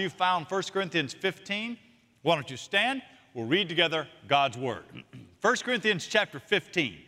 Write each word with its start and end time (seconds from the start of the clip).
you 0.00 0.10
found 0.10 0.46
1 0.46 0.62
Corinthians 0.72 1.14
15, 1.14 1.78
why 2.22 2.34
don't 2.34 2.50
you 2.50 2.56
stand? 2.56 3.02
We'll 3.34 3.46
read 3.46 3.68
together 3.68 4.08
God's 4.26 4.58
Word. 4.58 4.84
1 5.40 5.56
Corinthians 5.58 6.06
chapter 6.06 6.38
15. 6.38 6.98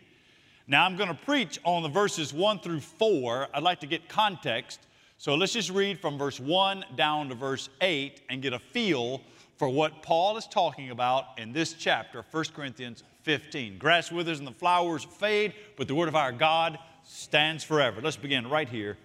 Now 0.67 0.85
I'm 0.85 0.95
going 0.95 1.09
to 1.09 1.15
preach 1.15 1.59
on 1.65 1.83
the 1.83 1.89
verses 1.89 2.33
1 2.33 2.59
through 2.59 2.79
4. 2.79 3.49
I'd 3.53 3.63
like 3.63 3.81
to 3.81 3.87
get 3.87 4.07
context. 4.07 4.79
So 5.17 5.35
let's 5.35 5.53
just 5.53 5.69
read 5.69 5.99
from 5.99 6.17
verse 6.17 6.39
1 6.39 6.85
down 6.95 7.29
to 7.29 7.35
verse 7.35 7.69
8 7.81 8.21
and 8.29 8.41
get 8.41 8.53
a 8.53 8.59
feel 8.59 9.21
for 9.57 9.69
what 9.69 10.01
Paul 10.01 10.37
is 10.37 10.47
talking 10.47 10.89
about 10.89 11.37
in 11.37 11.53
this 11.53 11.73
chapter, 11.73 12.25
1 12.31 12.45
Corinthians 12.55 13.03
15. 13.21 13.77
Grass 13.77 14.11
withers 14.11 14.39
and 14.39 14.47
the 14.47 14.53
flowers 14.53 15.03
fade, 15.03 15.53
but 15.77 15.87
the 15.87 15.95
word 15.95 16.07
of 16.07 16.15
our 16.15 16.31
God 16.31 16.79
stands 17.03 17.63
forever. 17.63 18.01
Let's 18.01 18.17
begin 18.17 18.49
right 18.49 18.67
here, 18.67 18.97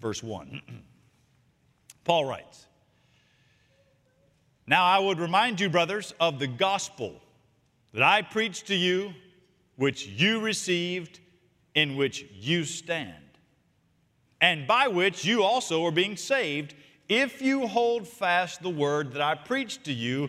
verse 0.00 0.22
1. 0.22 0.60
Paul 2.04 2.24
writes 2.24 2.66
Now 4.66 4.84
I 4.84 4.98
would 4.98 5.20
remind 5.20 5.60
you, 5.60 5.68
brothers, 5.68 6.14
of 6.18 6.38
the 6.38 6.46
gospel 6.46 7.14
that 7.92 8.02
I 8.02 8.22
preached 8.22 8.66
to 8.66 8.74
you, 8.74 9.12
which 9.76 10.06
you 10.06 10.40
received, 10.40 11.20
in 11.74 11.96
which 11.96 12.24
you 12.34 12.64
stand, 12.64 13.12
and 14.40 14.66
by 14.66 14.88
which 14.88 15.24
you 15.24 15.42
also 15.42 15.84
are 15.84 15.90
being 15.92 16.16
saved, 16.16 16.74
if 17.08 17.40
you 17.40 17.66
hold 17.66 18.08
fast 18.08 18.62
the 18.62 18.70
word 18.70 19.12
that 19.12 19.22
I 19.22 19.34
preached 19.34 19.84
to 19.84 19.92
you, 19.92 20.28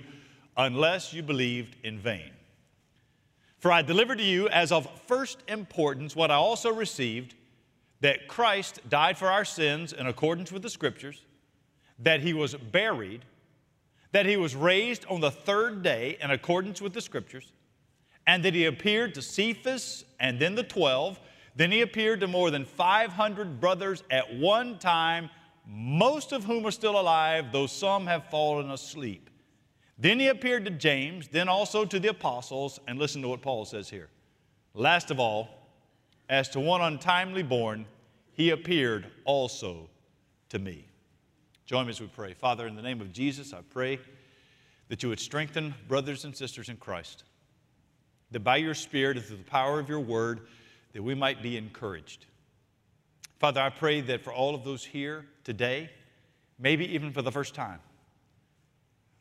unless 0.56 1.14
you 1.14 1.24
believed 1.24 1.76
in 1.84 2.00
vain. 2.00 2.32
For 3.60 3.72
I 3.72 3.82
delivered 3.82 4.20
to 4.20 4.24
you 4.24 4.50
as 4.50 4.72
of 4.72 4.88
first 5.08 5.40
importance 5.48 6.16
what 6.16 6.32
I 6.32 6.36
also 6.36 6.72
received 6.72 7.34
that 8.02 8.28
Christ 8.28 8.82
died 8.90 9.18
for 9.18 9.32
our 9.32 9.46
sins 9.46 9.94
in 9.94 10.06
accordance 10.06 10.52
with 10.52 10.62
the 10.62 10.70
Scriptures, 10.70 11.24
that 12.00 12.22
he 12.22 12.34
was 12.34 12.54
buried, 12.54 13.26
that 14.12 14.26
he 14.26 14.38
was 14.38 14.56
raised 14.56 15.06
on 15.06 15.22
the 15.22 15.32
third 15.32 15.84
day 15.84 16.18
in 16.22 16.32
accordance 16.32 16.82
with 16.82 16.94
the 16.94 17.02
Scriptures, 17.02 17.52
and 18.26 18.44
that 18.44 18.54
he 18.54 18.66
appeared 18.66 19.14
to 19.16 19.22
Cephas 19.22 20.06
and 20.20 20.40
then 20.40 20.56
the 20.56 20.64
twelve. 20.64 21.20
Then 21.56 21.72
he 21.72 21.82
appeared 21.82 22.20
to 22.20 22.28
more 22.28 22.52
than 22.52 22.66
500 22.66 23.60
brothers 23.60 24.04
at 24.12 24.36
one 24.36 24.78
time, 24.78 25.30
most 25.66 26.32
of 26.32 26.44
whom 26.44 26.66
are 26.66 26.72
still 26.72 27.00
alive, 27.00 27.52
though 27.52 27.66
some 27.66 28.06
have 28.06 28.30
fallen 28.30 28.70
asleep. 28.70 29.30
Then 29.98 30.20
he 30.20 30.28
appeared 30.28 30.66
to 30.66 30.72
James, 30.72 31.28
then 31.28 31.50
also 31.50 31.84
to 31.84 32.00
the 32.00 32.10
apostles, 32.10 32.80
and 32.88 33.00
listen 33.00 33.22
to 33.24 33.28
what 33.28 33.42
Paul 33.42 33.66
says 33.66 33.90
here. 33.90 34.10
Last 34.76 35.10
of 35.10 35.20
all, 35.20 35.50
as 36.30 36.50
to 36.50 36.60
one 36.60 36.82
untimely 36.82 37.42
born, 37.42 37.86
he 38.34 38.52
appeared 38.52 39.08
also 39.26 39.90
to 40.50 40.60
me. 40.60 40.87
Join 41.68 41.86
me 41.86 41.90
as 41.90 42.00
we 42.00 42.08
pray. 42.08 42.34
Father, 42.34 42.66
in 42.66 42.78
the 42.78 42.82
name 42.82 43.02
of 43.02 43.12
Jesus, 43.12 43.54
I 43.54 43.60
pray 43.60 44.00
that 44.88 45.04
you 45.04 45.10
would 45.10 45.20
strengthen 45.20 45.76
brothers 45.90 46.24
and 46.24 46.34
sisters 46.34 46.70
in 46.70 46.78
Christ, 46.78 47.26
that 48.32 48.40
by 48.40 48.56
your 48.56 48.74
Spirit 48.74 49.18
and 49.18 49.26
through 49.26 49.36
the 49.36 49.44
power 49.44 49.78
of 49.78 49.90
your 49.90 50.00
word, 50.00 50.48
that 50.94 51.04
we 51.04 51.14
might 51.14 51.44
be 51.44 51.58
encouraged. 51.58 52.26
Father, 53.40 53.60
I 53.60 53.70
pray 53.70 54.00
that 54.00 54.24
for 54.24 54.32
all 54.32 54.56
of 54.56 54.64
those 54.64 54.86
here 54.86 55.26
today, 55.44 55.90
maybe 56.58 56.86
even 56.94 57.12
for 57.12 57.22
the 57.22 57.34
first 57.34 57.54
time, 57.54 57.82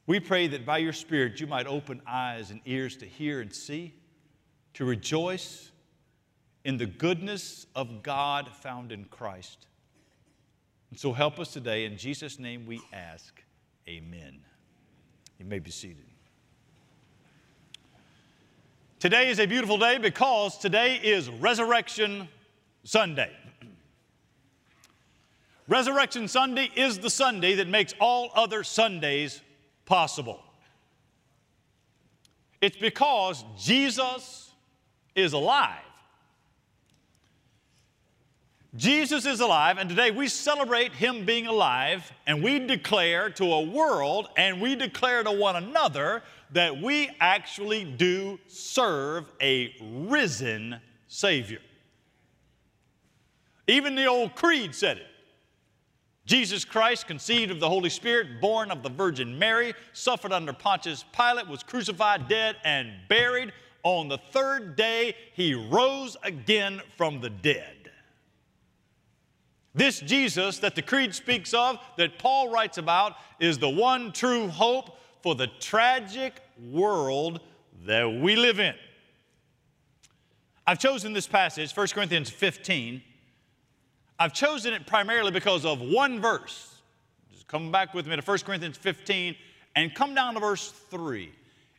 we 0.07 0.21
pray 0.21 0.47
that 0.47 0.65
by 0.65 0.79
your 0.79 0.93
Spirit 0.93 1.41
you 1.41 1.49
might 1.49 1.67
open 1.67 2.01
eyes 2.07 2.53
and 2.53 2.61
ears 2.65 2.97
to 2.99 3.07
hear 3.07 3.41
and 3.41 3.53
see, 3.53 3.93
to 4.75 4.85
rejoice 4.85 5.73
in 6.65 6.77
the 6.77 6.87
goodness 6.87 7.67
of 7.75 8.05
God 8.05 8.49
found 8.63 8.93
in 8.93 9.07
Christ. 9.07 9.67
And 10.91 10.99
so 10.99 11.13
help 11.13 11.39
us 11.39 11.53
today. 11.53 11.85
In 11.85 11.97
Jesus' 11.97 12.39
name 12.39 12.67
we 12.67 12.81
ask, 12.93 13.43
Amen. 13.89 14.41
You 15.39 15.45
may 15.45 15.59
be 15.59 15.71
seated. 15.71 16.07
Today 18.99 19.29
is 19.29 19.39
a 19.39 19.47
beautiful 19.47 19.79
day 19.79 19.99
because 19.99 20.59
today 20.59 20.97
is 20.97 21.29
Resurrection 21.29 22.29
Sunday. 22.83 23.31
Resurrection 25.69 26.29
Sunday 26.29 26.71
is 26.75 26.99
the 26.99 27.11
Sunday 27.11 27.55
that 27.57 27.69
makes 27.69 27.93
all 28.01 28.31
other 28.35 28.65
Sundays 28.65 29.43
possible. 29.85 30.41
It's 32.61 32.77
because 32.77 33.45
Jesus 33.59 34.51
is 35.15 35.33
alive. 35.33 35.77
Jesus 38.77 39.25
is 39.25 39.41
alive, 39.41 39.79
and 39.79 39.89
today 39.89 40.11
we 40.11 40.29
celebrate 40.29 40.93
Him 40.93 41.25
being 41.25 41.47
alive, 41.47 42.13
and 42.27 42.43
we 42.43 42.59
declare 42.59 43.31
to 43.31 43.45
a 43.45 43.63
world 43.63 44.29
and 44.37 44.61
we 44.61 44.75
declare 44.75 45.23
to 45.23 45.33
one 45.33 45.57
another 45.57 46.23
that 46.51 46.81
we 46.81 47.11
actually 47.21 47.85
do 47.85 48.39
serve 48.47 49.33
a 49.41 49.75
risen 49.81 50.79
Savior. 51.09 51.61
Even 53.67 53.95
the 53.95 54.07
old 54.07 54.35
creed 54.35 54.75
said 54.75 54.99
it. 54.99 55.07
Jesus 56.27 56.65
Christ, 56.65 57.07
conceived 57.07 57.53
of 57.53 57.61
the 57.61 57.69
Holy 57.69 57.89
Spirit, 57.89 58.41
born 58.41 58.71
of 58.71 58.83
the 58.83 58.91
Virgin 58.91 59.39
Mary, 59.39 59.75
suffered 59.93 60.33
under 60.33 60.53
Pontius 60.53 61.05
Pilate, 61.17 61.49
was 61.49 61.63
crucified, 61.63 62.29
dead, 62.29 62.57
and 62.65 62.91
buried. 63.09 63.53
On 63.85 64.09
the 64.09 64.19
third 64.33 64.77
day, 64.77 65.15
he 65.35 65.55
rose 65.55 66.17
again 66.25 66.83
from 66.97 67.21
the 67.21 67.31
dead. 67.31 67.76
This 69.77 70.01
Jesus 70.01 70.59
that 70.59 70.75
the 70.75 70.83
Creed 70.83 71.15
speaks 71.15 71.55
of, 71.55 71.79
that 71.97 72.19
Paul 72.19 72.51
writes 72.51 72.79
about, 72.79 73.15
is 73.39 73.59
the 73.59 73.69
one 73.69 74.11
true 74.11 74.49
hope 74.49 74.99
for 75.23 75.37
the 75.37 75.47
tragic 75.61 76.41
world 76.73 77.41
that 77.85 78.07
we 78.07 78.35
live 78.35 78.59
in. 78.59 78.75
I've 80.67 80.81
chosen 80.81 81.13
this 81.13 81.29
passage, 81.29 81.77
1 81.77 81.87
Corinthians 81.89 82.31
15 82.31 83.03
I've 84.19 84.33
chosen 84.33 84.73
it 84.73 84.87
primarily 84.87 85.31
because 85.31 85.65
of 85.65 85.81
one 85.81 86.21
verse. 86.21 86.77
Just 87.31 87.47
come 87.49 87.71
back 87.71 87.93
with 87.93 88.07
me 88.07 88.17
to 88.17 88.23
1 88.23 88.39
Corinthians 88.39 88.77
15 88.79 89.37
and 89.75 89.95
come 89.95 90.15
down 90.15 90.35
to 90.35 90.41
verse 90.41 90.71
3. 90.91 91.31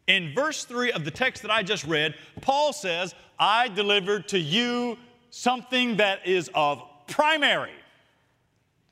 In 0.05 0.33
verse 0.35 0.63
3 0.63 0.91
of 0.91 1.03
the 1.03 1.11
text 1.11 1.41
that 1.41 1.51
I 1.51 1.63
just 1.63 1.83
read, 1.85 2.13
Paul 2.41 2.73
says, 2.73 3.15
I 3.39 3.69
delivered 3.69 4.27
to 4.29 4.39
you 4.39 4.97
something 5.31 5.97
that 5.97 6.25
is 6.27 6.49
of 6.53 6.83
primary, 7.07 7.73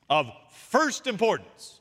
of 0.09 0.31
first 0.51 1.07
importance. 1.07 1.79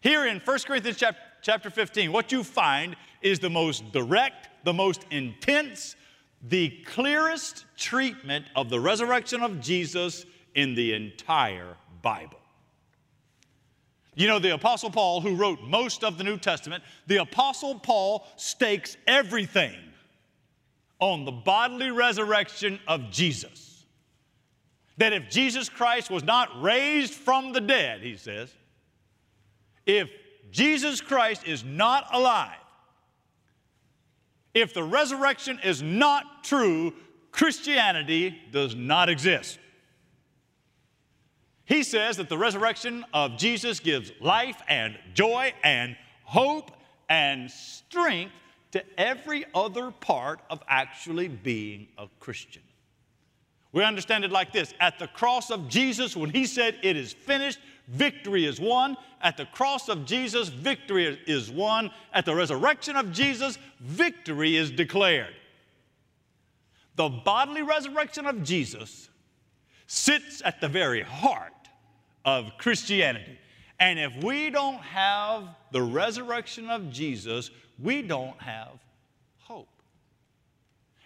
Here 0.00 0.26
in 0.26 0.40
1 0.40 0.58
Corinthians 0.66 1.02
chapter 1.42 1.70
15, 1.70 2.12
what 2.12 2.30
you 2.32 2.44
find 2.44 2.96
is 3.22 3.38
the 3.38 3.50
most 3.50 3.90
direct, 3.92 4.48
the 4.64 4.72
most 4.72 5.06
intense, 5.10 5.96
the 6.42 6.68
clearest 6.84 7.64
treatment 7.76 8.44
of 8.54 8.68
the 8.68 8.78
resurrection 8.78 9.42
of 9.42 9.60
Jesus 9.60 10.26
in 10.54 10.74
the 10.74 10.92
entire 10.92 11.76
Bible. 12.02 12.38
You 14.14 14.28
know, 14.28 14.38
the 14.38 14.54
Apostle 14.54 14.90
Paul, 14.90 15.20
who 15.20 15.34
wrote 15.34 15.62
most 15.62 16.04
of 16.04 16.18
the 16.18 16.24
New 16.24 16.36
Testament, 16.36 16.84
the 17.06 17.16
Apostle 17.16 17.78
Paul 17.78 18.26
stakes 18.36 18.96
everything 19.06 19.74
on 21.00 21.24
the 21.24 21.32
bodily 21.32 21.90
resurrection 21.90 22.78
of 22.86 23.10
Jesus. 23.10 23.63
That 24.96 25.12
if 25.12 25.28
Jesus 25.28 25.68
Christ 25.68 26.10
was 26.10 26.22
not 26.22 26.62
raised 26.62 27.14
from 27.14 27.52
the 27.52 27.60
dead, 27.60 28.02
he 28.02 28.16
says, 28.16 28.54
if 29.86 30.08
Jesus 30.50 31.00
Christ 31.00 31.46
is 31.46 31.64
not 31.64 32.06
alive, 32.12 32.56
if 34.54 34.72
the 34.72 34.84
resurrection 34.84 35.58
is 35.64 35.82
not 35.82 36.44
true, 36.44 36.94
Christianity 37.32 38.38
does 38.52 38.76
not 38.76 39.08
exist. 39.08 39.58
He 41.64 41.82
says 41.82 42.18
that 42.18 42.28
the 42.28 42.38
resurrection 42.38 43.04
of 43.12 43.36
Jesus 43.36 43.80
gives 43.80 44.12
life 44.20 44.60
and 44.68 44.96
joy 45.14 45.52
and 45.64 45.96
hope 46.22 46.70
and 47.08 47.50
strength 47.50 48.32
to 48.72 48.84
every 49.00 49.44
other 49.54 49.90
part 49.90 50.40
of 50.50 50.62
actually 50.68 51.28
being 51.28 51.88
a 51.96 52.06
Christian. 52.20 52.62
We 53.74 53.82
understand 53.82 54.24
it 54.24 54.30
like 54.30 54.52
this 54.52 54.72
At 54.80 54.98
the 54.98 55.08
cross 55.08 55.50
of 55.50 55.68
Jesus, 55.68 56.16
when 56.16 56.30
he 56.30 56.46
said, 56.46 56.78
It 56.82 56.96
is 56.96 57.12
finished, 57.12 57.58
victory 57.88 58.46
is 58.46 58.58
won. 58.58 58.96
At 59.20 59.36
the 59.36 59.46
cross 59.46 59.88
of 59.88 60.06
Jesus, 60.06 60.48
victory 60.48 61.18
is 61.26 61.50
won. 61.50 61.90
At 62.12 62.24
the 62.24 62.34
resurrection 62.34 62.96
of 62.96 63.12
Jesus, 63.12 63.58
victory 63.80 64.56
is 64.56 64.70
declared. 64.70 65.34
The 66.96 67.08
bodily 67.08 67.62
resurrection 67.62 68.26
of 68.26 68.44
Jesus 68.44 69.08
sits 69.88 70.40
at 70.44 70.60
the 70.60 70.68
very 70.68 71.02
heart 71.02 71.52
of 72.24 72.52
Christianity. 72.58 73.38
And 73.80 73.98
if 73.98 74.22
we 74.22 74.50
don't 74.50 74.78
have 74.78 75.48
the 75.72 75.82
resurrection 75.82 76.70
of 76.70 76.90
Jesus, 76.90 77.50
we 77.82 78.02
don't 78.02 78.40
have 78.40 78.78
hope. 79.40 79.68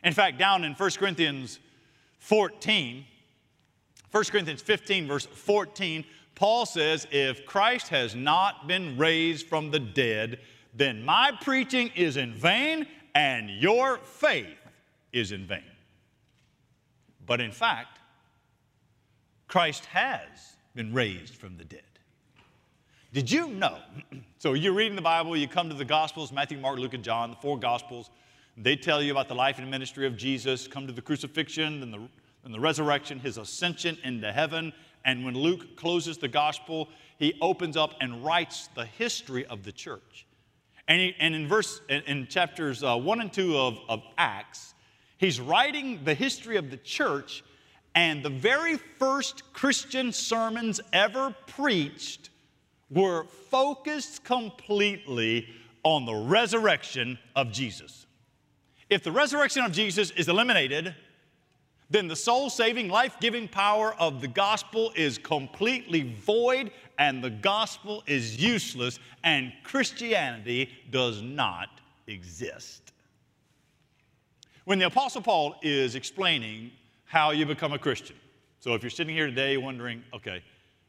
In 0.04 0.12
fact, 0.12 0.38
down 0.38 0.64
in 0.64 0.74
1 0.74 0.90
Corinthians 0.98 1.60
14, 2.18 3.04
1 4.10 4.24
Corinthians 4.24 4.62
15, 4.62 5.06
verse 5.06 5.26
14, 5.26 6.04
Paul 6.34 6.66
says, 6.66 7.06
if 7.10 7.44
Christ 7.46 7.88
has 7.88 8.14
not 8.14 8.66
been 8.68 8.96
raised 8.96 9.46
from 9.46 9.70
the 9.70 9.80
dead, 9.80 10.38
then 10.74 11.04
my 11.04 11.32
preaching 11.40 11.90
is 11.96 12.16
in 12.16 12.32
vain 12.34 12.86
and 13.14 13.50
your 13.50 13.98
faith 13.98 14.46
is 15.12 15.32
in 15.32 15.46
vain. 15.46 15.64
But 17.26 17.40
in 17.40 17.52
fact, 17.52 17.98
Christ 19.48 19.86
has 19.86 20.56
been 20.74 20.94
raised 20.94 21.34
from 21.34 21.56
the 21.56 21.64
dead. 21.64 21.82
Did 23.12 23.30
you 23.30 23.48
know? 23.48 23.78
so 24.38 24.52
you're 24.52 24.74
reading 24.74 24.96
the 24.96 25.02
Bible, 25.02 25.36
you 25.36 25.48
come 25.48 25.68
to 25.68 25.74
the 25.74 25.84
Gospels 25.84 26.30
Matthew, 26.30 26.58
Mark, 26.58 26.78
Luke, 26.78 26.94
and 26.94 27.02
John, 27.02 27.30
the 27.30 27.36
four 27.36 27.58
Gospels. 27.58 28.10
They 28.60 28.74
tell 28.74 29.00
you 29.00 29.12
about 29.12 29.28
the 29.28 29.36
life 29.36 29.58
and 29.58 29.70
ministry 29.70 30.04
of 30.06 30.16
Jesus, 30.16 30.66
come 30.66 30.86
to 30.88 30.92
the 30.92 31.00
crucifixion 31.00 31.80
and 31.82 31.94
the, 31.94 32.08
the 32.50 32.58
resurrection, 32.58 33.20
his 33.20 33.38
ascension 33.38 33.96
into 34.02 34.32
heaven. 34.32 34.72
And 35.04 35.24
when 35.24 35.34
Luke 35.34 35.76
closes 35.76 36.18
the 36.18 36.26
Gospel, 36.26 36.88
he 37.18 37.38
opens 37.40 37.76
up 37.76 37.94
and 38.00 38.24
writes 38.24 38.68
the 38.74 38.84
history 38.84 39.46
of 39.46 39.62
the 39.62 39.70
church. 39.70 40.26
And, 40.88 41.00
he, 41.00 41.14
and 41.20 41.36
in 41.36 41.46
verse, 41.46 41.80
in, 41.88 42.02
in 42.02 42.26
chapters 42.26 42.82
uh, 42.82 42.96
1 42.96 43.20
and 43.20 43.32
2 43.32 43.56
of, 43.56 43.78
of 43.88 44.02
Acts, 44.16 44.74
he's 45.18 45.40
writing 45.40 46.00
the 46.04 46.14
history 46.14 46.56
of 46.56 46.70
the 46.70 46.78
church 46.78 47.44
and 47.94 48.24
the 48.24 48.30
very 48.30 48.76
first 48.76 49.52
Christian 49.52 50.12
sermons 50.12 50.80
ever 50.92 51.34
preached 51.46 52.30
were 52.90 53.24
focused 53.50 54.24
completely 54.24 55.48
on 55.82 56.06
the 56.06 56.14
resurrection 56.14 57.18
of 57.36 57.52
Jesus. 57.52 58.06
If 58.90 59.02
the 59.02 59.12
resurrection 59.12 59.64
of 59.64 59.72
Jesus 59.72 60.10
is 60.12 60.28
eliminated, 60.28 60.94
then 61.90 62.08
the 62.08 62.16
soul 62.16 62.50
saving, 62.50 62.88
life 62.88 63.16
giving 63.20 63.48
power 63.48 63.94
of 63.98 64.20
the 64.20 64.28
gospel 64.28 64.92
is 64.94 65.18
completely 65.18 66.14
void 66.14 66.70
and 66.98 67.22
the 67.22 67.30
gospel 67.30 68.02
is 68.06 68.36
useless 68.36 68.98
and 69.24 69.52
Christianity 69.64 70.70
does 70.90 71.22
not 71.22 71.68
exist. 72.06 72.92
When 74.64 74.78
the 74.78 74.86
Apostle 74.86 75.22
Paul 75.22 75.56
is 75.62 75.94
explaining 75.94 76.72
how 77.06 77.30
you 77.30 77.46
become 77.46 77.72
a 77.72 77.78
Christian, 77.78 78.16
so 78.60 78.74
if 78.74 78.82
you're 78.82 78.90
sitting 78.90 79.14
here 79.14 79.26
today 79.26 79.56
wondering, 79.56 80.02
okay, 80.12 80.42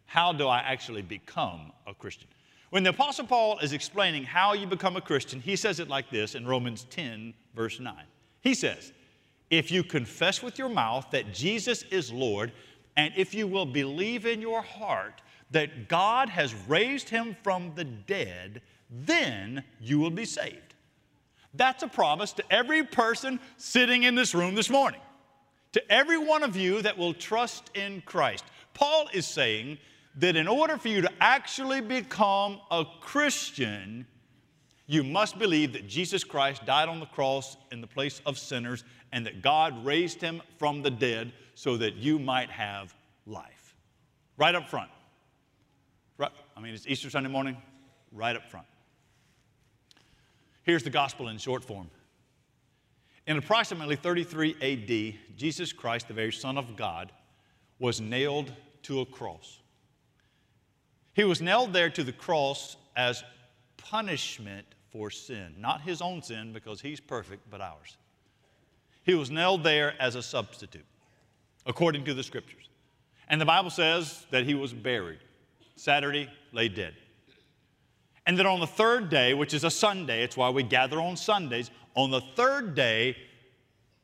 how 0.05 0.33
do 0.33 0.47
I 0.47 0.59
actually 0.59 1.01
become 1.01 1.71
a 1.87 1.93
Christian? 1.93 2.27
When 2.69 2.83
the 2.83 2.91
Apostle 2.91 3.25
Paul 3.25 3.59
is 3.59 3.73
explaining 3.73 4.23
how 4.23 4.53
you 4.53 4.67
become 4.67 4.95
a 4.95 5.01
Christian, 5.01 5.39
he 5.39 5.55
says 5.55 5.79
it 5.79 5.87
like 5.87 6.09
this 6.09 6.35
in 6.35 6.45
Romans 6.45 6.85
10, 6.91 7.33
verse 7.55 7.79
9. 7.79 7.95
He 8.41 8.53
says, 8.53 8.93
If 9.49 9.71
you 9.71 9.83
confess 9.83 10.43
with 10.43 10.59
your 10.59 10.69
mouth 10.69 11.07
that 11.11 11.33
Jesus 11.33 11.83
is 11.83 12.11
Lord, 12.11 12.51
and 12.95 13.13
if 13.17 13.33
you 13.33 13.47
will 13.47 13.65
believe 13.65 14.25
in 14.25 14.41
your 14.41 14.61
heart 14.61 15.21
that 15.51 15.89
God 15.89 16.29
has 16.29 16.53
raised 16.67 17.09
him 17.09 17.35
from 17.43 17.71
the 17.75 17.85
dead, 17.85 18.61
then 18.89 19.63
you 19.79 19.97
will 19.97 20.11
be 20.11 20.25
saved. 20.25 20.75
That's 21.55 21.81
a 21.81 21.87
promise 21.87 22.33
to 22.33 22.43
every 22.51 22.83
person 22.83 23.39
sitting 23.57 24.03
in 24.03 24.13
this 24.13 24.35
room 24.35 24.53
this 24.53 24.69
morning, 24.69 25.01
to 25.71 25.91
every 25.91 26.19
one 26.19 26.43
of 26.43 26.55
you 26.55 26.83
that 26.83 26.97
will 26.97 27.15
trust 27.15 27.71
in 27.75 28.01
Christ. 28.05 28.45
Paul 28.75 29.09
is 29.11 29.25
saying 29.25 29.79
that 30.19 30.35
in 30.35 30.47
order 30.47 30.77
for 30.77 30.89
you 30.89 31.01
to 31.01 31.11
actually 31.21 31.81
become 31.81 32.59
a 32.69 32.85
Christian, 33.01 34.05
you 34.85 35.03
must 35.03 35.39
believe 35.39 35.73
that 35.73 35.87
Jesus 35.87 36.23
Christ 36.23 36.65
died 36.65 36.89
on 36.89 36.99
the 36.99 37.05
cross 37.05 37.57
in 37.71 37.79
the 37.79 37.87
place 37.87 38.21
of 38.25 38.37
sinners 38.37 38.83
and 39.11 39.25
that 39.25 39.41
God 39.41 39.85
raised 39.85 40.21
him 40.21 40.41
from 40.57 40.81
the 40.81 40.91
dead 40.91 41.31
so 41.55 41.77
that 41.77 41.95
you 41.95 42.19
might 42.19 42.49
have 42.49 42.93
life. 43.25 43.75
Right 44.37 44.55
up 44.55 44.69
front. 44.69 44.89
Right, 46.17 46.31
I 46.55 46.59
mean, 46.59 46.73
it's 46.73 46.85
Easter 46.85 47.09
Sunday 47.09 47.29
morning, 47.29 47.55
right 48.11 48.35
up 48.35 48.49
front. 48.49 48.67
Here's 50.63 50.83
the 50.83 50.89
gospel 50.89 51.29
in 51.29 51.37
short 51.37 51.63
form. 51.63 51.89
In 53.25 53.37
approximately 53.37 53.95
33 53.95 54.55
AD, 54.61 55.37
Jesus 55.37 55.71
Christ, 55.71 56.07
the 56.07 56.13
very 56.13 56.33
Son 56.33 56.57
of 56.57 56.75
God, 56.75 57.11
was 57.79 58.01
nailed 58.01 58.51
to 58.83 58.99
a 58.99 59.05
cross. 59.05 59.59
He 61.13 61.23
was 61.23 61.41
nailed 61.41 61.73
there 61.73 61.89
to 61.89 62.03
the 62.03 62.11
cross 62.11 62.77
as 62.95 63.23
punishment 63.77 64.65
for 64.91 65.09
sin, 65.09 65.55
not 65.57 65.81
his 65.81 66.01
own 66.01 66.21
sin 66.21 66.53
because 66.53 66.81
he's 66.81 66.99
perfect, 66.99 67.49
but 67.49 67.61
ours. 67.61 67.97
He 69.03 69.15
was 69.15 69.31
nailed 69.31 69.63
there 69.63 69.99
as 70.01 70.15
a 70.15 70.21
substitute, 70.21 70.85
according 71.65 72.05
to 72.05 72.13
the 72.13 72.23
scriptures. 72.23 72.69
And 73.27 73.39
the 73.39 73.45
Bible 73.45 73.69
says 73.69 74.25
that 74.31 74.45
he 74.45 74.55
was 74.55 74.73
buried. 74.73 75.19
Saturday, 75.75 76.29
lay 76.51 76.67
dead. 76.67 76.93
And 78.25 78.37
then 78.37 78.45
on 78.45 78.59
the 78.59 78.67
third 78.67 79.09
day, 79.09 79.33
which 79.33 79.53
is 79.53 79.63
a 79.63 79.71
Sunday, 79.71 80.23
it's 80.23 80.37
why 80.37 80.49
we 80.49 80.61
gather 80.63 80.99
on 80.99 81.17
Sundays, 81.17 81.71
on 81.95 82.11
the 82.11 82.21
third 82.35 82.75
day, 82.75 83.15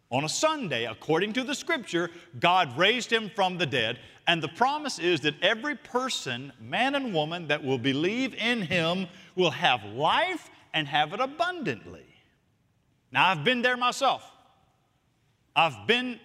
on 0.09 0.23
a 0.23 0.29
Sunday, 0.29 0.85
according 0.85 1.33
to 1.33 1.43
the 1.43 1.53
scripture, 1.53 2.09
God 2.39 2.77
raised 2.77 3.11
him 3.11 3.29
from 3.35 3.57
the 3.57 3.65
dead. 3.65 3.99
And 4.27 4.41
the 4.41 4.47
promise 4.47 4.97
is 4.97 5.21
that 5.21 5.35
every 5.41 5.75
person, 5.75 6.51
man 6.59 6.95
and 6.95 7.13
woman, 7.13 7.47
that 7.47 7.63
will 7.63 7.77
believe 7.77 8.33
in 8.33 8.61
him 8.61 9.07
will 9.35 9.51
have 9.51 9.83
life 9.83 10.49
and 10.73 10.87
have 10.87 11.13
it 11.13 11.19
abundantly. 11.19 12.05
Now, 13.11 13.29
I've 13.29 13.43
been 13.43 13.61
there 13.61 13.77
myself. 13.77 14.29
I've 15.55 15.87
been 15.87 16.19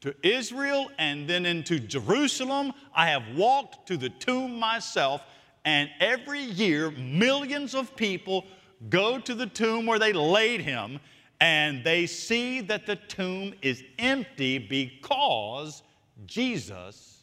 to 0.00 0.14
Israel 0.22 0.90
and 0.98 1.28
then 1.28 1.46
into 1.46 1.78
Jerusalem. 1.78 2.72
I 2.94 3.06
have 3.06 3.22
walked 3.36 3.86
to 3.88 3.96
the 3.96 4.10
tomb 4.10 4.58
myself, 4.58 5.22
and 5.64 5.88
every 6.00 6.42
year, 6.42 6.90
millions 6.90 7.74
of 7.74 7.96
people 7.96 8.44
go 8.90 9.18
to 9.18 9.34
the 9.34 9.46
tomb 9.46 9.86
where 9.86 9.98
they 9.98 10.12
laid 10.12 10.60
him 10.60 11.00
and 11.40 11.82
they 11.82 12.06
see 12.06 12.60
that 12.60 12.86
the 12.86 12.96
tomb 12.96 13.54
is 13.62 13.82
empty 13.98 14.58
because 14.58 15.82
Jesus 16.26 17.13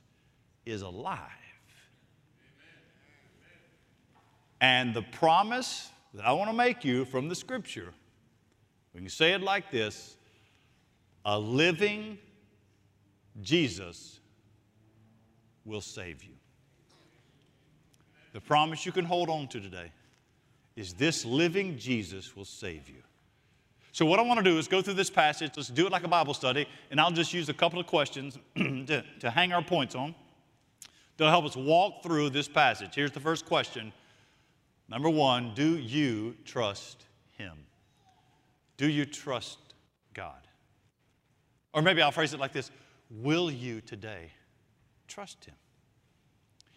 is 0.66 0.82
alive. 0.82 1.30
And 4.60 4.94
the 4.94 5.02
promise 5.02 5.90
that 6.14 6.26
I 6.26 6.34
want 6.34 6.50
to 6.50 6.56
make 6.56 6.86
you 6.86 7.06
from 7.06 7.30
the 7.30 7.36
scripture, 7.36 7.94
we 8.94 9.02
can 9.02 9.10
say 9.10 9.34
it 9.34 9.42
like 9.42 9.72
this 9.72 10.16
a 11.26 11.38
living 11.38 12.18
Jesus 13.42 14.20
will 15.66 15.82
save 15.82 16.24
you. 16.24 16.34
The 18.34 18.42
promise 18.42 18.86
you 18.86 18.92
can 18.92 19.06
hold 19.06 19.30
on 19.30 19.48
to 19.50 19.60
today 19.60 19.92
is 20.76 20.94
this 20.94 21.26
living 21.26 21.78
Jesus 21.78 22.36
will 22.36 22.46
save 22.46 22.88
you. 22.88 23.02
So, 23.94 24.06
what 24.06 24.20
I 24.20 24.22
want 24.22 24.38
to 24.38 24.44
do 24.44 24.58
is 24.58 24.68
go 24.68 24.82
through 24.82 24.94
this 24.94 25.10
passage. 25.10 25.52
Let's 25.58 25.68
do 25.68 25.86
it 25.86 25.92
like 25.92 26.06
a 26.06 26.08
Bible 26.08 26.34
study, 26.34 26.66
and 26.92 27.02
I'll 27.02 27.12
just 27.12 27.34
use 27.34 27.50
a 27.50 27.54
couple 27.54 27.80
of 27.80 27.88
questions 27.88 28.38
to, 28.56 29.04
to 29.20 29.30
hang 29.30 29.52
our 29.52 29.62
points 29.62 29.96
on 29.96 30.16
to 31.18 31.30
help 31.30 31.46
us 31.46 31.56
walk 31.56 32.04
through 32.04 32.30
this 32.32 32.48
passage. 32.48 32.96
Here's 32.96 33.12
the 33.12 33.20
first 33.20 33.46
question 33.46 33.94
Number 34.90 35.10
one, 35.10 35.54
do 35.56 35.78
you 35.78 36.36
trust 36.44 37.06
Him? 37.38 37.54
Do 38.78 38.90
you 38.90 39.06
trust 39.06 39.60
God? 40.14 40.48
Or 41.74 41.82
maybe 41.82 42.02
I'll 42.02 42.12
phrase 42.12 42.34
it 42.34 42.40
like 42.40 42.54
this 42.54 42.72
Will 43.10 43.50
you 43.50 43.82
today 43.82 44.32
trust 45.08 45.46
Him? 45.46 45.56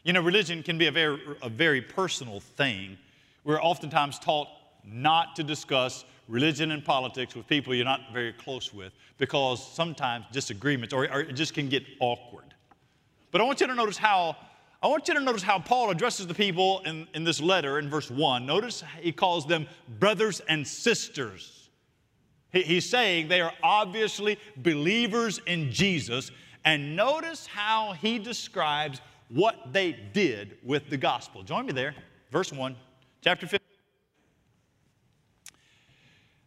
You 0.04 0.12
know, 0.12 0.20
religion 0.20 0.62
can 0.62 0.76
be 0.78 0.86
a 0.86 0.92
very, 0.92 1.18
a 1.42 1.48
very 1.48 1.80
personal 1.80 2.40
thing. 2.40 2.98
We're 3.42 3.60
oftentimes 3.60 4.18
taught 4.18 4.48
not 4.84 5.34
to 5.36 5.42
discuss 5.42 6.04
religion 6.28 6.70
and 6.70 6.84
politics 6.84 7.34
with 7.34 7.46
people 7.46 7.74
you're 7.74 7.84
not 7.84 8.12
very 8.12 8.32
close 8.32 8.72
with 8.72 8.92
because 9.18 9.66
sometimes 9.74 10.26
disagreements 10.32 10.94
or, 10.94 11.10
or 11.10 11.20
it 11.20 11.34
just 11.34 11.54
can 11.54 11.68
get 11.68 11.82
awkward. 12.00 12.53
But 13.34 13.40
I 13.40 13.44
want 13.46 13.60
you 13.60 13.66
to 13.66 13.74
notice 13.74 13.98
how 13.98 14.36
I 14.80 14.86
want 14.86 15.08
you 15.08 15.14
to 15.14 15.20
notice 15.20 15.42
how 15.42 15.58
Paul 15.58 15.90
addresses 15.90 16.28
the 16.28 16.34
people 16.34 16.82
in, 16.84 17.08
in 17.14 17.24
this 17.24 17.40
letter 17.40 17.80
in 17.80 17.90
verse 17.90 18.08
1. 18.08 18.46
Notice 18.46 18.84
he 19.00 19.10
calls 19.10 19.44
them 19.44 19.66
brothers 19.98 20.40
and 20.48 20.64
sisters. 20.64 21.68
He, 22.52 22.62
he's 22.62 22.88
saying 22.88 23.26
they 23.26 23.40
are 23.40 23.52
obviously 23.60 24.38
believers 24.58 25.40
in 25.48 25.72
Jesus. 25.72 26.30
And 26.64 26.94
notice 26.94 27.44
how 27.44 27.94
he 27.94 28.20
describes 28.20 29.00
what 29.30 29.72
they 29.72 29.98
did 30.12 30.58
with 30.62 30.88
the 30.88 30.96
gospel. 30.96 31.42
Join 31.42 31.66
me 31.66 31.72
there, 31.72 31.96
verse 32.30 32.52
1, 32.52 32.76
chapter 33.20 33.48
15. 33.48 33.58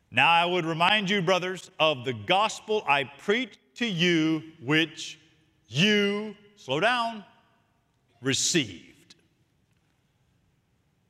Now 0.09 0.29
I 0.29 0.45
would 0.45 0.63
remind 0.63 1.09
you, 1.09 1.21
brothers, 1.21 1.69
of 1.81 2.05
the 2.05 2.13
gospel 2.13 2.85
I 2.87 3.03
preached 3.03 3.59
to 3.75 3.85
you, 3.85 4.41
which 4.63 5.19
you, 5.67 6.33
slow 6.57 6.79
down, 6.79 7.23
received. 8.21 9.15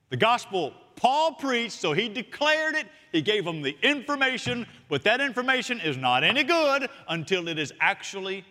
The 0.09 0.17
gospel 0.17 0.73
Paul 0.95 1.33
preached, 1.33 1.73
so 1.73 1.93
he 1.93 2.09
declared 2.09 2.75
it, 2.75 2.87
he 3.11 3.21
gave 3.21 3.45
them 3.45 3.61
the 3.61 3.77
information, 3.81 4.65
but 4.89 5.03
that 5.03 5.21
information 5.21 5.79
is 5.79 5.95
not 5.95 6.23
any 6.23 6.43
good 6.43 6.89
until 7.07 7.47
it 7.47 7.57
is 7.57 7.71
actually 7.79 8.43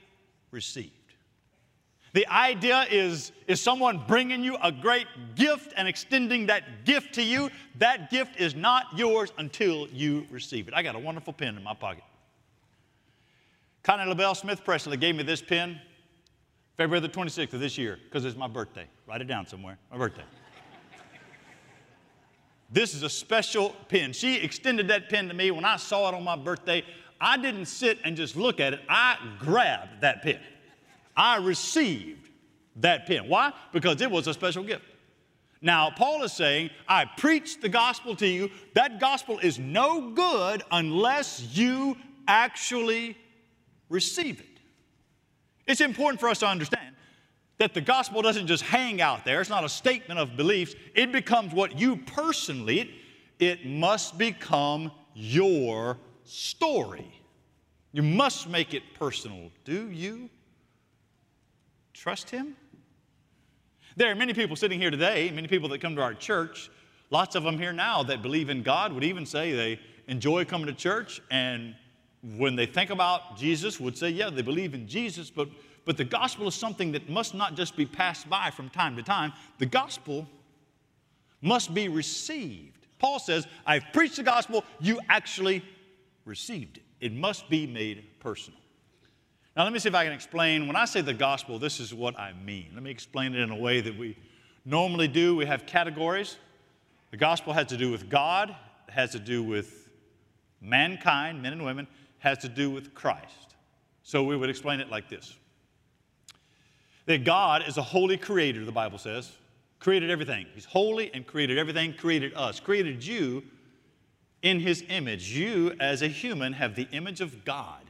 received. 0.51 0.93
The 2.15 2.27
idea 2.29 2.87
is, 2.91 3.33
is 3.47 3.61
someone 3.61 4.03
bringing 4.09 4.43
you 4.43 4.57
a 4.63 4.73
great 4.73 5.07
gift 5.35 5.75
and 5.77 5.87
extending 5.87 6.47
that 6.47 6.87
gift 6.87 7.15
to 7.17 7.23
you. 7.23 7.51
That 7.79 8.11
gift 8.11 8.41
is 8.41 8.55
not 8.55 8.87
yours 8.97 9.33
until 9.37 9.87
you 9.89 10.27
receive 10.31 10.67
it. 10.69 10.73
I 10.73 10.83
got 10.83 10.95
a 10.95 10.99
wonderful 10.99 11.35
pen 11.35 11.59
in 11.59 11.63
my 11.63 11.75
pocket. 11.75 12.05
Connie 13.83 14.09
LaBelle 14.09 14.35
Smith 14.35 14.65
Presley 14.65 14.97
gave 14.97 15.15
me 15.15 15.25
this 15.25 15.43
pen 15.43 15.79
February 16.77 17.01
the 17.01 17.09
26th 17.09 17.55
of 17.55 17.61
this 17.61 17.79
year 17.79 17.99
because 18.05 18.25
it's 18.25 18.37
my 18.37 18.47
birthday. 18.47 18.87
Write 19.07 19.23
it 19.23 19.27
down 19.27 19.47
somewhere. 19.47 19.79
My 19.91 19.97
birthday. 19.97 20.25
this 22.71 22.95
is 22.95 23.03
a 23.03 23.09
special 23.09 23.71
pen. 23.89 24.13
She 24.13 24.37
extended 24.37 24.89
that 24.89 25.09
pen 25.09 25.29
to 25.29 25.35
me 25.35 25.51
when 25.51 25.65
I 25.65 25.77
saw 25.77 26.09
it 26.09 26.15
on 26.15 26.23
my 26.23 26.37
birthday. 26.37 26.85
I 27.19 27.39
didn't 27.39 27.67
sit 27.67 27.99
and 28.05 28.15
just 28.15 28.37
look 28.37 28.61
at 28.61 28.75
it, 28.75 28.81
I 28.89 29.17
grabbed 29.39 30.03
that 30.03 30.23
pen. 30.23 30.39
I 31.17 31.39
received 31.39 32.29
that 32.77 33.07
pen. 33.07 33.27
Why? 33.27 33.53
Because 33.73 34.03
it 34.03 34.11
was 34.11 34.27
a 34.27 34.35
special 34.35 34.63
gift. 34.63 34.85
Now, 35.63 35.91
Paul 35.91 36.23
is 36.23 36.33
saying, 36.33 36.71
I 36.87 37.07
preach 37.17 37.63
the 37.63 37.71
gospel 37.71 38.15
to 38.17 38.27
you. 38.27 38.51
That 38.75 39.01
gospel 39.01 39.39
is 39.39 39.59
no 39.59 40.11
good 40.11 40.63
unless 40.71 41.57
you 41.57 41.97
actually 42.29 43.17
receive 43.89 44.41
it. 44.41 44.56
It's 45.67 45.81
important 45.81 46.21
for 46.21 46.29
us 46.29 46.39
to 46.41 46.47
understand 46.47 46.95
that 47.59 47.75
the 47.75 47.81
gospel 47.81 48.23
doesn't 48.23 48.47
just 48.47 48.63
hang 48.63 49.01
out 49.01 49.25
there, 49.25 49.41
it's 49.41 49.51
not 49.51 49.65
a 49.65 49.69
statement 49.69 50.21
of 50.21 50.37
beliefs. 50.37 50.75
It 50.95 51.11
becomes 51.11 51.53
what 51.53 51.79
you 51.79 51.97
personally, 51.97 52.91
it, 53.39 53.67
must 53.67 54.19
become 54.19 54.93
your 55.15 55.99
story. 56.25 57.11
You 57.93 58.03
must 58.03 58.49
make 58.49 58.75
it 58.75 58.83
personal. 58.99 59.51
Do 59.65 59.91
you 59.91 60.29
trust 61.95 62.29
Him? 62.29 62.57
There 63.97 64.11
are 64.11 64.15
many 64.15 64.35
people 64.35 64.57
sitting 64.57 64.79
here 64.79 64.91
today, 64.91 65.31
many 65.31 65.49
people 65.49 65.71
that 65.71 65.81
come 65.81 65.97
to 65.97 66.03
our 66.03 66.13
church, 66.13 66.71
lots 67.09 67.35
of 67.35 67.43
them 67.43 67.59
here 67.59 67.73
now 67.73 68.03
that 68.03 68.21
believe 68.21 68.51
in 68.51 68.63
God 68.63 68.93
would 68.93 69.05
even 69.05 69.25
say 69.25 69.53
they 69.53 69.81
enjoy 70.07 70.45
coming 70.45 70.67
to 70.67 70.75
church 70.75 71.23
and 71.31 71.75
when 72.23 72.57
they 72.57 72.67
think 72.67 72.91
about 72.91 73.37
Jesus 73.37 73.79
would 73.79 73.97
say, 73.97 74.09
yeah, 74.11 74.31
they 74.31 74.43
believe 74.43 74.75
in 74.75 74.89
Jesus, 74.89 75.31
but, 75.31 75.49
but 75.85 75.97
the 75.97 76.05
gospel 76.05 76.49
is 76.49 76.55
something 76.55 76.93
that 76.93 77.09
must 77.09 77.35
not 77.35 77.57
just 77.57 77.77
be 77.77 77.87
passed 77.87 78.29
by 78.29 78.51
from 78.51 78.69
time 78.69 78.97
to 78.97 79.03
time. 79.03 79.33
The 79.59 79.67
gospel 79.67 80.27
must 81.41 81.73
be 81.75 81.89
received. 81.89 82.87
Paul 82.99 83.19
says, 83.19 83.47
I've 83.67 83.85
preached 83.93 84.17
the 84.17 84.23
gospel, 84.23 84.65
you 84.81 85.01
actually 85.09 85.63
received 86.25 86.79
it. 86.79 86.83
It 87.01 87.13
must 87.13 87.49
be 87.49 87.67
made 87.67 88.05
personal. 88.21 88.59
Now, 89.57 89.65
let 89.65 89.73
me 89.73 89.79
see 89.79 89.89
if 89.89 89.95
I 89.95 90.05
can 90.05 90.13
explain. 90.13 90.67
When 90.67 90.77
I 90.77 90.85
say 90.85 91.01
the 91.01 91.15
gospel, 91.15 91.59
this 91.59 91.81
is 91.81 91.95
what 91.95 92.19
I 92.19 92.33
mean. 92.45 92.71
Let 92.75 92.83
me 92.83 92.91
explain 92.91 93.35
it 93.35 93.41
in 93.41 93.51
a 93.51 93.57
way 93.57 93.81
that 93.81 93.97
we 93.97 94.17
normally 94.65 95.09
do. 95.09 95.37
We 95.37 95.47
have 95.47 95.67
categories. 95.67 96.37
The 97.11 97.17
gospel 97.17 97.53
has 97.53 97.69
to 97.69 97.77
do 97.77 97.91
with 97.91 98.11
God, 98.11 98.51
it 98.51 98.93
has 98.93 99.13
to 99.13 99.19
do 99.19 99.43
with 99.43 99.89
mankind, 100.61 101.41
men 101.41 101.53
and 101.53 101.65
women, 101.65 101.87
has 102.27 102.39
to 102.39 102.49
do 102.49 102.69
with 102.69 102.93
Christ. 102.93 103.55
So 104.03 104.25
we 104.25 104.37
would 104.37 104.51
explain 104.51 104.81
it 104.81 104.91
like 104.91 105.09
this 105.09 105.37
that 107.07 107.23
God 107.25 107.63
is 107.69 107.77
a 107.77 107.83
holy 107.83 108.17
creator, 108.17 108.65
the 108.65 108.73
Bible 108.73 108.99
says, 108.99 109.31
created 109.79 110.11
everything. 110.11 110.45
He's 110.53 110.65
holy 110.65 111.15
and 111.15 111.25
created 111.25 111.57
everything, 111.57 111.95
created 111.95 112.35
us, 112.35 112.59
created 112.59 113.07
you 113.07 113.45
in 114.43 114.59
his 114.59 114.83
image. 114.89 115.31
You, 115.31 115.77
as 115.79 116.03
a 116.03 116.09
human, 116.09 116.53
have 116.55 116.75
the 116.75 116.89
image 116.91 117.21
of 117.21 117.45
God. 117.45 117.85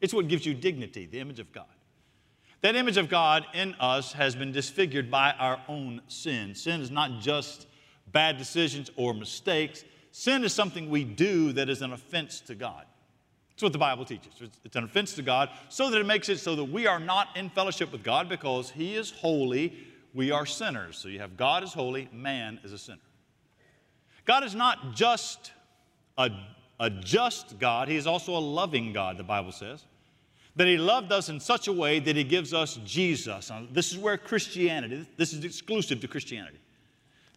It's 0.00 0.14
what 0.14 0.26
gives 0.26 0.46
you 0.46 0.54
dignity, 0.54 1.04
the 1.04 1.20
image 1.20 1.38
of 1.38 1.52
God. 1.52 1.66
That 2.62 2.76
image 2.76 2.96
of 2.96 3.10
God 3.10 3.44
in 3.52 3.74
us 3.74 4.14
has 4.14 4.34
been 4.34 4.52
disfigured 4.52 5.10
by 5.10 5.32
our 5.32 5.60
own 5.68 6.00
sin. 6.08 6.54
Sin 6.54 6.80
is 6.80 6.90
not 6.90 7.20
just 7.20 7.66
bad 8.10 8.38
decisions 8.38 8.90
or 8.96 9.12
mistakes, 9.12 9.84
sin 10.12 10.44
is 10.44 10.54
something 10.54 10.88
we 10.88 11.04
do 11.04 11.52
that 11.52 11.68
is 11.68 11.82
an 11.82 11.92
offense 11.92 12.40
to 12.40 12.54
God. 12.54 12.86
That's 13.62 13.68
what 13.68 13.72
the 13.74 13.78
Bible 13.78 14.04
teaches. 14.04 14.32
It's 14.64 14.74
an 14.74 14.82
offense 14.82 15.12
to 15.12 15.22
God 15.22 15.48
so 15.68 15.88
that 15.88 16.00
it 16.00 16.04
makes 16.04 16.28
it 16.28 16.38
so 16.38 16.56
that 16.56 16.64
we 16.64 16.88
are 16.88 16.98
not 16.98 17.28
in 17.36 17.48
fellowship 17.48 17.92
with 17.92 18.02
God 18.02 18.28
because 18.28 18.70
He 18.70 18.96
is 18.96 19.12
holy, 19.12 19.76
we 20.14 20.32
are 20.32 20.44
sinners. 20.44 20.98
So 20.98 21.06
you 21.06 21.20
have 21.20 21.36
God 21.36 21.62
is 21.62 21.72
holy, 21.72 22.08
man 22.12 22.58
is 22.64 22.72
a 22.72 22.78
sinner. 22.78 22.98
God 24.24 24.42
is 24.42 24.56
not 24.56 24.96
just 24.96 25.52
a, 26.18 26.30
a 26.80 26.90
just 26.90 27.60
God, 27.60 27.86
He 27.86 27.94
is 27.94 28.08
also 28.08 28.36
a 28.36 28.42
loving 28.42 28.92
God, 28.92 29.16
the 29.16 29.22
Bible 29.22 29.52
says. 29.52 29.84
That 30.56 30.66
He 30.66 30.76
loved 30.76 31.12
us 31.12 31.28
in 31.28 31.38
such 31.38 31.68
a 31.68 31.72
way 31.72 32.00
that 32.00 32.16
He 32.16 32.24
gives 32.24 32.52
us 32.52 32.80
Jesus. 32.84 33.48
Now, 33.48 33.64
this 33.70 33.92
is 33.92 33.98
where 33.98 34.18
Christianity, 34.18 35.06
this 35.16 35.32
is 35.32 35.44
exclusive 35.44 36.00
to 36.00 36.08
Christianity. 36.08 36.58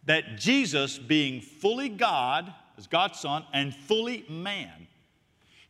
That 0.06 0.38
Jesus, 0.38 0.98
being 0.98 1.40
fully 1.40 1.88
God, 1.88 2.52
as 2.76 2.88
God's 2.88 3.20
Son, 3.20 3.44
and 3.52 3.72
fully 3.72 4.24
man, 4.28 4.88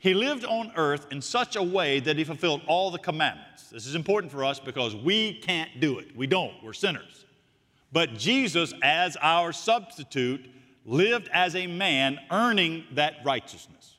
he 0.07 0.15
lived 0.15 0.45
on 0.45 0.71
earth 0.77 1.09
in 1.11 1.21
such 1.21 1.57
a 1.57 1.63
way 1.63 1.99
that 1.99 2.17
he 2.17 2.23
fulfilled 2.23 2.63
all 2.69 2.93
the 2.93 2.99
commandments. 2.99 3.71
This 3.71 3.87
is 3.87 3.97
important 3.97 4.31
for 4.31 4.45
us 4.45 4.61
because 4.61 4.95
we 4.95 5.35
can't 5.35 5.81
do 5.81 5.99
it. 5.99 6.17
We 6.17 6.29
don't, 6.29 6.53
we're 6.63 6.75
sinners. 6.75 7.25
But 7.91 8.15
Jesus, 8.17 8.73
as 8.85 9.17
our 9.21 9.53
substitute, 9.53 10.49
lived 10.85 11.29
as 11.33 11.57
a 11.57 11.67
man, 11.67 12.21
earning 12.31 12.85
that 12.93 13.15
righteousness. 13.25 13.97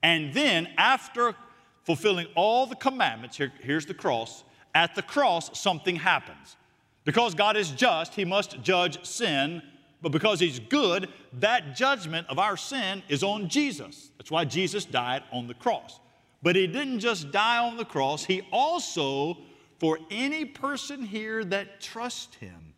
And 0.00 0.32
then, 0.32 0.68
after 0.78 1.34
fulfilling 1.82 2.28
all 2.36 2.66
the 2.66 2.76
commandments, 2.76 3.36
here, 3.36 3.52
here's 3.62 3.86
the 3.86 3.94
cross. 3.94 4.44
At 4.76 4.94
the 4.94 5.02
cross, 5.02 5.58
something 5.58 5.96
happens. 5.96 6.56
Because 7.04 7.34
God 7.34 7.56
is 7.56 7.72
just, 7.72 8.14
He 8.14 8.24
must 8.24 8.62
judge 8.62 9.04
sin 9.04 9.60
but 10.02 10.10
because 10.10 10.40
He's 10.40 10.58
good, 10.58 11.08
that 11.34 11.76
judgment 11.76 12.26
of 12.28 12.38
our 12.38 12.56
sin 12.56 13.02
is 13.08 13.22
on 13.22 13.48
Jesus. 13.48 14.10
That's 14.18 14.30
why 14.30 14.44
Jesus 14.44 14.84
died 14.84 15.22
on 15.32 15.46
the 15.46 15.54
cross. 15.54 16.00
But 16.42 16.56
He 16.56 16.66
didn't 16.66 16.98
just 16.98 17.30
die 17.30 17.58
on 17.58 17.76
the 17.76 17.84
cross, 17.84 18.24
He 18.24 18.42
also, 18.52 19.38
for 19.78 19.98
any 20.10 20.44
person 20.44 21.04
here 21.04 21.44
that 21.44 21.80
trusts 21.80 22.36
Him, 22.36 22.74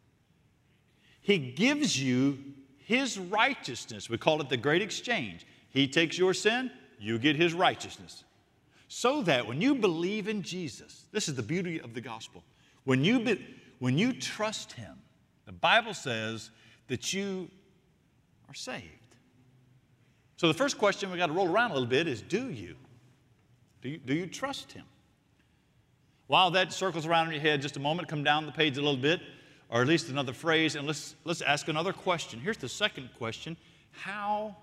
He 1.22 1.38
gives 1.38 2.00
you 2.00 2.38
His 2.76 3.18
righteousness. 3.18 4.10
We 4.10 4.18
call 4.18 4.40
it 4.42 4.50
the 4.50 4.58
great 4.58 4.82
exchange. 4.82 5.46
He 5.70 5.88
takes 5.88 6.18
your 6.18 6.34
sin, 6.34 6.70
you 7.00 7.18
get 7.18 7.36
His 7.36 7.54
righteousness. 7.54 8.24
So 8.88 9.22
that 9.22 9.46
when 9.46 9.60
you 9.60 9.74
believe 9.74 10.28
in 10.28 10.42
Jesus, 10.42 11.06
this 11.10 11.26
is 11.26 11.34
the 11.34 11.42
beauty 11.42 11.80
of 11.80 11.94
the 11.94 12.00
gospel. 12.00 12.44
When 12.84 13.02
you, 13.02 13.18
be, 13.20 13.44
when 13.78 13.96
you 13.96 14.12
trust 14.12 14.72
Him, 14.72 14.98
the 15.46 15.52
Bible 15.52 15.94
says, 15.94 16.50
that 16.88 17.12
you 17.12 17.50
are 18.48 18.54
saved. 18.54 18.84
So 20.36 20.48
the 20.48 20.54
first 20.54 20.78
question 20.78 21.10
we 21.10 21.18
got 21.18 21.28
to 21.28 21.32
roll 21.32 21.48
around 21.48 21.70
a 21.70 21.74
little 21.74 21.88
bit 21.88 22.06
is 22.06 22.20
do 22.22 22.50
you? 22.50 22.76
Do 23.82 23.88
you, 23.88 23.98
do 23.98 24.14
you 24.14 24.26
trust 24.26 24.72
him? 24.72 24.84
While 26.26 26.50
that 26.52 26.72
circles 26.72 27.06
around 27.06 27.28
in 27.28 27.34
your 27.34 27.42
head 27.42 27.62
just 27.62 27.76
a 27.76 27.80
moment, 27.80 28.08
come 28.08 28.24
down 28.24 28.46
the 28.46 28.52
page 28.52 28.78
a 28.78 28.80
little 28.80 28.96
bit, 28.96 29.20
or 29.68 29.82
at 29.82 29.86
least 29.86 30.08
another 30.08 30.32
phrase, 30.32 30.74
and 30.74 30.86
let's, 30.86 31.14
let's 31.24 31.42
ask 31.42 31.68
another 31.68 31.92
question. 31.92 32.40
Here's 32.40 32.56
the 32.56 32.68
second 32.68 33.10
question 33.18 33.56
How 33.90 34.56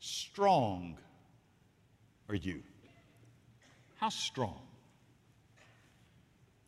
strong 0.00 0.98
are 2.28 2.34
you? 2.34 2.62
How 3.96 4.08
strong? 4.08 4.60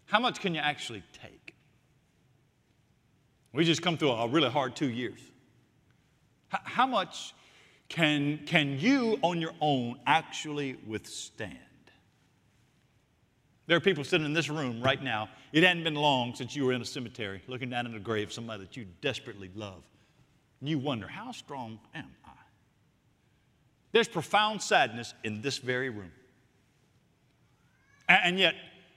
How 0.06 0.20
much 0.20 0.40
can 0.40 0.54
you 0.54 0.60
actually 0.60 1.02
take? 1.12 1.43
We 3.54 3.64
just 3.64 3.82
come 3.82 3.96
through 3.96 4.10
a 4.10 4.26
really 4.26 4.50
hard 4.50 4.74
two 4.74 4.90
years. 4.90 5.20
How 6.48 6.86
much 6.86 7.34
can, 7.88 8.40
can 8.46 8.78
you 8.80 9.18
on 9.22 9.40
your 9.40 9.52
own 9.60 10.00
actually 10.06 10.76
withstand? 10.86 11.58
There 13.66 13.76
are 13.76 13.80
people 13.80 14.02
sitting 14.02 14.26
in 14.26 14.32
this 14.32 14.50
room 14.50 14.82
right 14.82 15.02
now. 15.02 15.28
It 15.52 15.62
hadn't 15.62 15.84
been 15.84 15.94
long 15.94 16.34
since 16.34 16.54
you 16.56 16.66
were 16.66 16.72
in 16.72 16.82
a 16.82 16.84
cemetery 16.84 17.42
looking 17.46 17.70
down 17.70 17.86
in 17.86 17.92
the 17.92 18.00
grave 18.00 18.28
of 18.28 18.32
somebody 18.32 18.64
that 18.64 18.76
you 18.76 18.86
desperately 19.00 19.50
love. 19.54 19.82
And 20.60 20.68
you 20.68 20.78
wonder, 20.78 21.06
how 21.06 21.30
strong 21.30 21.78
am 21.94 22.10
I? 22.26 22.30
There's 23.92 24.08
profound 24.08 24.60
sadness 24.62 25.14
in 25.22 25.40
this 25.40 25.58
very 25.58 25.90
room. 25.90 26.10
And 28.08 28.38
yet, 28.38 28.54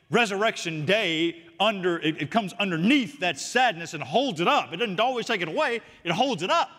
resurrection 0.10 0.86
day 0.86 1.44
under 1.60 1.98
it, 2.00 2.22
it, 2.22 2.32
comes 2.32 2.54
underneath 2.54 3.20
that 3.20 3.40
sadness 3.40 3.94
and 3.94 4.04
holds 4.04 4.40
it 4.40 4.48
up. 4.48 4.74
It 4.74 4.78
doesn't 4.78 5.00
always 5.00 5.26
take 5.26 5.42
it 5.42 5.48
away 5.48 5.82
it 6.04 6.12
holds 6.12 6.44
it 6.44 6.50
up. 6.50 6.70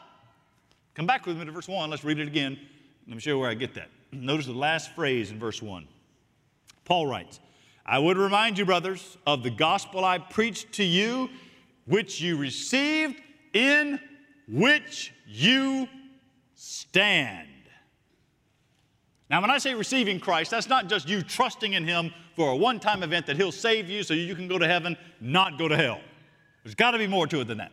Come 0.94 1.06
back 1.06 1.26
with 1.26 1.36
me 1.38 1.44
to 1.44 1.52
verse 1.52 1.68
1 1.68 1.90
let's 1.90 2.04
read 2.04 2.18
it 2.18 2.28
again. 2.28 2.58
Let 3.06 3.14
me 3.14 3.20
show 3.20 3.30
you 3.30 3.38
where 3.38 3.50
i 3.50 3.54
get 3.54 3.74
that. 3.74 3.88
Notice 4.12 4.46
the 4.46 4.52
last 4.52 4.94
phrase 4.94 5.30
in 5.30 5.38
verse 5.38 5.60
1 5.60 5.86
paul 6.84 7.06
writes 7.06 7.40
i 7.84 7.98
would 7.98 8.16
remind 8.16 8.56
you 8.56 8.64
brothers 8.64 9.18
of 9.26 9.42
the 9.42 9.50
gospel 9.50 10.04
i 10.04 10.18
preached 10.18 10.72
to 10.72 10.84
you 10.84 11.28
which 11.86 12.20
you 12.20 12.36
received 12.36 13.20
in 13.52 14.00
which 14.48 15.12
you 15.26 15.86
stand 16.54 17.46
Now, 19.30 19.42
when 19.42 19.50
I 19.50 19.58
say 19.58 19.74
receiving 19.74 20.20
Christ, 20.20 20.50
that's 20.50 20.68
not 20.68 20.88
just 20.88 21.08
you 21.08 21.22
trusting 21.22 21.74
in 21.74 21.86
Him 21.86 22.12
for 22.34 22.50
a 22.50 22.56
one 22.56 22.80
time 22.80 23.02
event 23.02 23.26
that 23.26 23.36
He'll 23.36 23.52
save 23.52 23.88
you 23.88 24.02
so 24.02 24.14
you 24.14 24.34
can 24.34 24.48
go 24.48 24.58
to 24.58 24.66
heaven, 24.66 24.96
not 25.20 25.58
go 25.58 25.68
to 25.68 25.76
hell. 25.76 26.00
There's 26.64 26.74
got 26.74 26.92
to 26.92 26.98
be 26.98 27.06
more 27.06 27.26
to 27.26 27.40
it 27.40 27.46
than 27.46 27.58
that. 27.58 27.72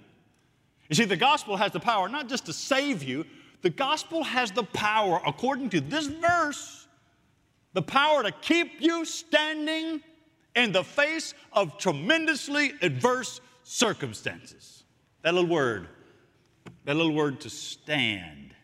You 0.90 0.96
see, 0.96 1.06
the 1.06 1.18
gospel 1.18 1.58
has 1.58 1.72
the 1.72 1.80
power 1.80 2.10
not 2.10 2.30
just 2.30 2.46
to 2.48 2.54
save 2.54 3.04
you, 3.04 3.26
the 3.62 3.70
gospel 3.70 4.24
has 4.24 4.52
the 4.52 4.64
power, 4.64 5.20
according 5.26 5.70
to 5.72 5.82
this 5.82 6.08
verse, 6.08 6.88
the 7.74 7.82
power 7.82 8.24
to 8.24 8.32
keep 8.32 8.80
you 8.80 9.06
standing 9.06 10.02
in 10.56 10.72
the 10.72 10.84
face 10.84 11.34
of 11.52 11.78
tremendously 11.78 12.74
adverse 12.82 13.42
circumstances. 13.64 14.84
That 15.24 15.34
little 15.34 15.50
word, 15.50 15.88
that 16.86 16.96
little 16.96 17.14
word 17.14 17.42
to 17.42 17.50
stand. 17.50 18.55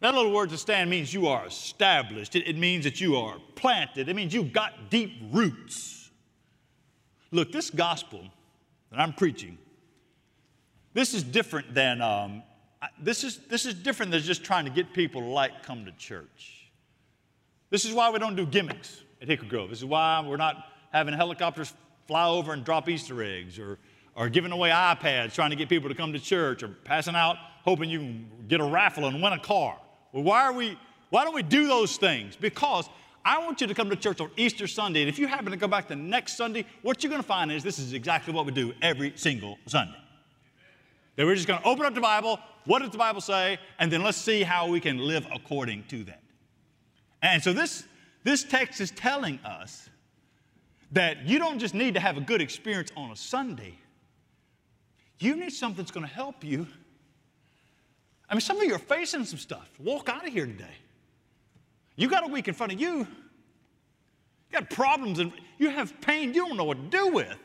That 0.00 0.14
little 0.14 0.32
word 0.32 0.50
to 0.50 0.58
stand 0.58 0.90
means 0.90 1.12
you 1.12 1.26
are 1.28 1.46
established. 1.46 2.36
It, 2.36 2.46
it 2.46 2.56
means 2.56 2.84
that 2.84 3.00
you 3.00 3.16
are 3.16 3.36
planted. 3.54 4.08
It 4.08 4.14
means 4.14 4.34
you've 4.34 4.52
got 4.52 4.90
deep 4.90 5.12
roots. 5.30 6.10
Look, 7.30 7.50
this 7.50 7.70
gospel 7.70 8.22
that 8.90 9.00
I'm 9.00 9.12
preaching, 9.12 9.58
this 10.92 11.14
is 11.14 11.22
different 11.22 11.74
than 11.74 12.00
um, 12.00 12.42
this 13.00 13.24
is 13.24 13.38
this 13.48 13.66
is 13.66 13.74
different 13.74 14.12
than 14.12 14.20
just 14.22 14.44
trying 14.44 14.64
to 14.64 14.70
get 14.70 14.92
people 14.92 15.20
to 15.22 15.26
like 15.26 15.62
come 15.62 15.84
to 15.86 15.92
church. 15.92 16.70
This 17.70 17.84
is 17.84 17.92
why 17.92 18.10
we 18.10 18.18
don't 18.18 18.36
do 18.36 18.46
gimmicks 18.46 19.02
at 19.20 19.28
Hickory 19.28 19.48
Grove. 19.48 19.70
This 19.70 19.78
is 19.78 19.84
why 19.84 20.24
we're 20.26 20.36
not 20.36 20.56
having 20.92 21.14
helicopters 21.14 21.72
fly 22.06 22.28
over 22.28 22.52
and 22.52 22.64
drop 22.64 22.88
Easter 22.88 23.22
eggs 23.22 23.58
or, 23.58 23.78
or 24.14 24.28
giving 24.28 24.52
away 24.52 24.70
iPads 24.70 25.34
trying 25.34 25.50
to 25.50 25.56
get 25.56 25.68
people 25.68 25.88
to 25.88 25.94
come 25.94 26.12
to 26.12 26.20
church 26.20 26.62
or 26.62 26.68
passing 26.68 27.16
out 27.16 27.36
hoping 27.64 27.90
you 27.90 27.98
can 27.98 28.26
get 28.46 28.60
a 28.60 28.64
raffle 28.64 29.06
and 29.06 29.20
win 29.20 29.32
a 29.32 29.38
car. 29.38 29.76
Well, 30.12 30.22
why 30.22 30.42
are 30.42 30.52
we, 30.52 30.78
why 31.10 31.24
don't 31.24 31.34
we 31.34 31.42
do 31.42 31.66
those 31.66 31.96
things? 31.96 32.36
Because 32.36 32.88
I 33.24 33.38
want 33.38 33.60
you 33.60 33.66
to 33.66 33.74
come 33.74 33.90
to 33.90 33.96
church 33.96 34.20
on 34.20 34.30
Easter 34.36 34.66
Sunday, 34.66 35.00
and 35.00 35.08
if 35.08 35.18
you 35.18 35.26
happen 35.26 35.50
to 35.50 35.56
go 35.56 35.66
back 35.66 35.88
the 35.88 35.96
next 35.96 36.36
Sunday, 36.36 36.64
what 36.82 37.02
you're 37.02 37.10
going 37.10 37.22
to 37.22 37.26
find 37.26 37.50
is 37.50 37.64
this 37.64 37.78
is 37.78 37.92
exactly 37.92 38.32
what 38.32 38.46
we 38.46 38.52
do 38.52 38.72
every 38.82 39.12
single 39.16 39.58
Sunday. 39.66 39.98
That 41.16 41.26
we're 41.26 41.34
just 41.34 41.48
going 41.48 41.60
to 41.60 41.66
open 41.66 41.84
up 41.86 41.94
the 41.94 42.00
Bible, 42.00 42.38
what 42.66 42.80
does 42.80 42.90
the 42.90 42.98
Bible 42.98 43.20
say, 43.20 43.58
and 43.78 43.90
then 43.90 44.02
let's 44.02 44.18
see 44.18 44.42
how 44.42 44.68
we 44.68 44.80
can 44.80 44.98
live 44.98 45.26
according 45.34 45.84
to 45.88 46.04
that. 46.04 46.22
And 47.22 47.42
so 47.42 47.52
this, 47.52 47.84
this 48.22 48.44
text 48.44 48.80
is 48.80 48.90
telling 48.92 49.40
us 49.44 49.88
that 50.92 51.26
you 51.26 51.38
don't 51.38 51.58
just 51.58 51.74
need 51.74 51.94
to 51.94 52.00
have 52.00 52.16
a 52.16 52.20
good 52.20 52.40
experience 52.40 52.92
on 52.96 53.10
a 53.10 53.16
Sunday, 53.16 53.74
you 55.18 55.34
need 55.34 55.52
something 55.52 55.78
that's 55.78 55.90
going 55.90 56.06
to 56.06 56.12
help 56.12 56.44
you. 56.44 56.66
I 58.28 58.34
mean, 58.34 58.40
some 58.40 58.58
of 58.58 58.64
you 58.64 58.74
are 58.74 58.78
facing 58.78 59.24
some 59.24 59.38
stuff. 59.38 59.70
Walk 59.78 60.08
out 60.08 60.26
of 60.26 60.32
here 60.32 60.46
today. 60.46 60.74
You 61.96 62.08
got 62.08 62.24
a 62.24 62.28
week 62.28 62.48
in 62.48 62.54
front 62.54 62.72
of 62.72 62.80
you. 62.80 62.98
You 62.98 63.06
got 64.52 64.70
problems 64.70 65.18
and 65.18 65.32
you 65.58 65.70
have 65.70 66.00
pain 66.00 66.34
you 66.34 66.46
don't 66.46 66.56
know 66.56 66.64
what 66.64 66.76
to 66.78 66.98
do 66.98 67.08
with. 67.08 67.38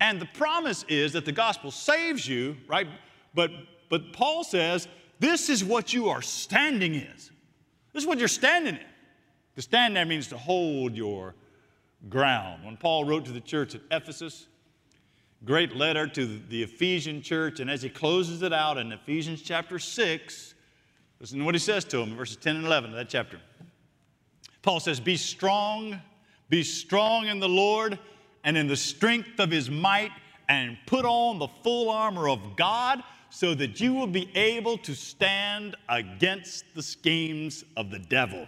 And 0.00 0.20
the 0.20 0.26
promise 0.26 0.84
is 0.88 1.12
that 1.12 1.24
the 1.24 1.32
gospel 1.32 1.70
saves 1.70 2.26
you, 2.26 2.56
right? 2.66 2.86
But 3.34 3.50
but 3.90 4.12
Paul 4.12 4.44
says 4.44 4.88
this 5.18 5.50
is 5.50 5.62
what 5.62 5.92
you 5.92 6.08
are 6.08 6.22
standing 6.22 6.94
is. 6.94 7.30
This 7.92 8.04
is 8.04 8.06
what 8.06 8.18
you're 8.18 8.28
standing 8.28 8.76
in. 8.76 8.86
To 9.56 9.62
stand 9.62 9.96
there 9.96 10.06
means 10.06 10.28
to 10.28 10.38
hold 10.38 10.94
your 10.94 11.34
ground. 12.08 12.64
When 12.64 12.76
Paul 12.76 13.04
wrote 13.04 13.26
to 13.26 13.32
the 13.32 13.40
church 13.40 13.74
at 13.74 13.82
Ephesus, 13.90 14.46
great 15.44 15.74
letter 15.74 16.06
to 16.06 16.38
the 16.48 16.62
Ephesian 16.62 17.22
church, 17.22 17.60
and 17.60 17.70
as 17.70 17.82
he 17.82 17.88
closes 17.88 18.42
it 18.42 18.52
out 18.52 18.78
in 18.78 18.92
Ephesians 18.92 19.42
chapter 19.42 19.78
6, 19.78 20.54
listen 21.18 21.38
to 21.38 21.44
what 21.44 21.54
he 21.54 21.58
says 21.58 21.84
to 21.86 21.98
them, 21.98 22.10
in 22.10 22.16
verses 22.16 22.36
10 22.36 22.56
and 22.56 22.66
11 22.66 22.90
of 22.90 22.96
that 22.96 23.08
chapter. 23.08 23.40
Paul 24.62 24.80
says, 24.80 25.00
Be 25.00 25.16
strong, 25.16 26.00
be 26.48 26.62
strong 26.62 27.26
in 27.26 27.40
the 27.40 27.48
Lord 27.48 27.98
and 28.44 28.56
in 28.56 28.66
the 28.66 28.76
strength 28.76 29.38
of 29.38 29.50
his 29.50 29.70
might, 29.70 30.10
and 30.48 30.76
put 30.86 31.04
on 31.04 31.38
the 31.38 31.48
full 31.62 31.90
armor 31.90 32.28
of 32.28 32.56
God 32.56 33.02
so 33.30 33.54
that 33.54 33.80
you 33.80 33.94
will 33.94 34.08
be 34.08 34.28
able 34.36 34.76
to 34.78 34.94
stand 34.94 35.76
against 35.88 36.64
the 36.74 36.82
schemes 36.82 37.64
of 37.76 37.90
the 37.90 37.98
devil. 37.98 38.46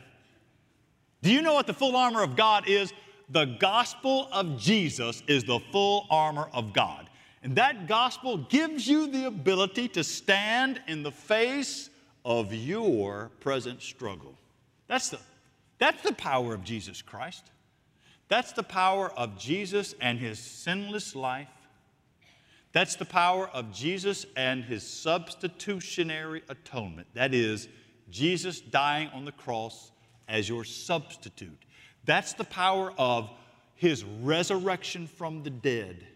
Do 1.22 1.30
you 1.30 1.40
know 1.40 1.54
what 1.54 1.68
the 1.68 1.74
full 1.74 1.96
armor 1.96 2.22
of 2.22 2.34
God 2.34 2.68
is? 2.68 2.92
The 3.32 3.46
gospel 3.46 4.28
of 4.30 4.58
Jesus 4.58 5.22
is 5.26 5.44
the 5.44 5.58
full 5.72 6.06
armor 6.10 6.48
of 6.52 6.74
God. 6.74 7.08
And 7.42 7.56
that 7.56 7.88
gospel 7.88 8.36
gives 8.36 8.86
you 8.86 9.06
the 9.06 9.26
ability 9.26 9.88
to 9.88 10.04
stand 10.04 10.80
in 10.86 11.02
the 11.02 11.10
face 11.10 11.88
of 12.26 12.52
your 12.52 13.30
present 13.40 13.80
struggle. 13.80 14.34
That's 14.86 15.08
the, 15.08 15.18
that's 15.78 16.02
the 16.02 16.12
power 16.12 16.54
of 16.54 16.62
Jesus 16.62 17.00
Christ. 17.00 17.50
That's 18.28 18.52
the 18.52 18.62
power 18.62 19.10
of 19.10 19.38
Jesus 19.38 19.94
and 20.00 20.18
his 20.18 20.38
sinless 20.38 21.16
life. 21.16 21.48
That's 22.72 22.96
the 22.96 23.06
power 23.06 23.48
of 23.48 23.72
Jesus 23.72 24.26
and 24.36 24.62
his 24.62 24.86
substitutionary 24.86 26.42
atonement. 26.50 27.08
That 27.14 27.32
is, 27.32 27.68
Jesus 28.10 28.60
dying 28.60 29.08
on 29.14 29.24
the 29.24 29.32
cross 29.32 29.90
as 30.28 30.48
your 30.48 30.64
substitute. 30.64 31.58
That's 32.04 32.32
the 32.34 32.44
power 32.44 32.92
of 32.98 33.30
his 33.74 34.04
resurrection 34.04 35.06
from 35.06 35.42
the 35.42 35.50
dead. 35.50 36.06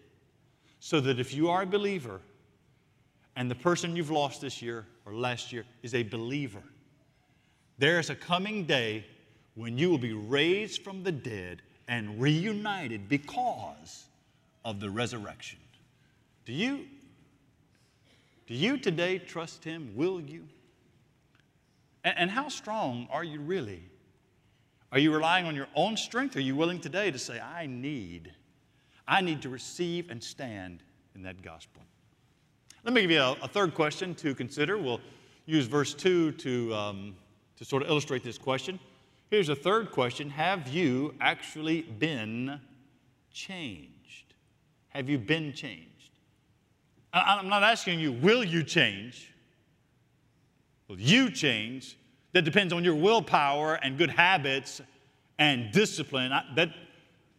So 0.81 1.01
that 1.01 1.18
if 1.18 1.35
you 1.35 1.49
are 1.49 1.62
a 1.62 1.66
believer 1.66 2.20
and 3.35 3.51
the 3.51 3.55
person 3.55 3.96
you've 3.96 4.11
lost 4.11 4.40
this 4.40 4.62
year 4.62 4.87
or 5.05 5.14
last 5.14 5.53
year 5.53 5.64
is 5.83 5.94
a 5.94 6.03
believer, 6.03 6.62
there 7.79 7.99
is 7.99 8.11
a 8.11 8.14
coming 8.14 8.64
day 8.64 9.05
when 9.55 9.79
you 9.79 9.90
will 9.90 9.99
be 9.99 10.12
raised 10.12 10.83
from 10.83 11.03
the 11.03 11.12
dead 11.12 11.62
and 11.88 12.20
reunited 12.20 13.09
because 13.09 14.05
of 14.64 14.81
the 14.81 14.90
resurrection. 14.90 15.59
Do 16.44 16.53
you, 16.53 16.87
do 18.46 18.55
you 18.55 18.77
today 18.77 19.18
trust 19.18 19.64
him? 19.64 19.92
Will 19.94 20.20
you? 20.20 20.46
And, 22.05 22.31
how 22.31 22.49
strong 22.49 23.09
are 23.11 23.25
you 23.25 23.40
really? 23.40 23.83
Are 24.92 24.99
you 24.99 25.12
relying 25.12 25.46
on 25.46 25.55
your 25.55 25.68
own 25.75 25.96
strength? 25.96 26.37
Are 26.37 26.40
you 26.40 26.55
willing 26.55 26.81
today 26.81 27.11
to 27.11 27.18
say, 27.18 27.40
I 27.40 27.66
need, 27.66 28.33
I 29.07 29.20
need 29.20 29.42
to 29.42 29.49
receive 29.49 30.11
and 30.11 30.22
stand 30.22 30.83
in 31.14 31.22
that 31.22 31.42
gospel? 31.42 31.83
Let 32.85 32.94
me 32.94 33.01
give 33.01 33.11
you 33.11 33.20
a, 33.20 33.33
a 33.42 33.49
third 33.49 33.75
question 33.75 34.14
to 34.16 34.35
consider. 34.35 34.79
We'll 34.79 35.01
use 35.44 35.66
verse 35.66 35.92
2 35.92 36.33
to, 36.33 36.75
um, 36.75 37.16
to 37.57 37.64
sort 37.64 37.83
of 37.83 37.88
illustrate 37.88 38.22
this 38.22 38.38
question. 38.38 38.79
Here's 39.29 39.49
a 39.49 39.57
third 39.57 39.90
question 39.90 40.31
Have 40.31 40.68
you 40.68 41.14
actually 41.20 41.83
been 41.83 42.61
changed? 43.33 44.35
Have 44.90 45.09
you 45.09 45.18
been 45.18 45.53
changed? 45.53 45.90
I'm 47.12 47.49
not 47.49 47.62
asking 47.62 47.99
you, 47.99 48.12
will 48.12 48.44
you 48.44 48.62
change? 48.62 49.33
Will 50.87 51.01
you 51.01 51.31
change? 51.31 51.96
That 52.37 52.42
depends 52.42 52.70
on 52.70 52.85
your 52.85 52.94
willpower 52.94 53.77
and 53.77 53.96
good 53.96 54.11
habits 54.11 54.83
and 55.38 55.72
discipline. 55.72 56.31
that, 56.55 56.68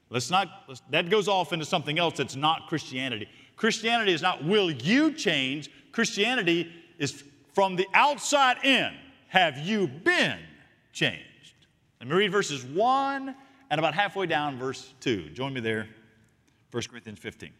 let's 0.09 0.31
not, 0.31 0.47
let's, 0.67 0.81
that 0.89 1.11
goes 1.11 1.27
off 1.27 1.53
into 1.53 1.65
something 1.65 1.99
else 1.99 2.17
that's 2.17 2.35
not 2.35 2.65
Christianity. 2.67 3.29
Christianity 3.57 4.11
is 4.11 4.23
not 4.23 4.43
will 4.43 4.71
you 4.71 5.13
change, 5.13 5.69
Christianity 5.91 6.71
is 6.97 7.23
from 7.53 7.75
the 7.75 7.85
outside 7.93 8.57
in. 8.65 8.91
Have 9.27 9.59
you 9.59 9.87
been 9.87 10.39
changed? 10.93 11.53
Let 11.99 12.09
me 12.09 12.15
read 12.15 12.31
verses 12.31 12.63
1 12.65 13.35
and 13.69 13.79
about 13.79 13.93
halfway 13.93 14.25
down, 14.25 14.57
verse 14.57 14.95
2. 15.01 15.29
Join 15.29 15.53
me 15.53 15.61
there, 15.61 15.87
1 16.71 16.83
Corinthians 16.89 17.19
15. 17.19 17.51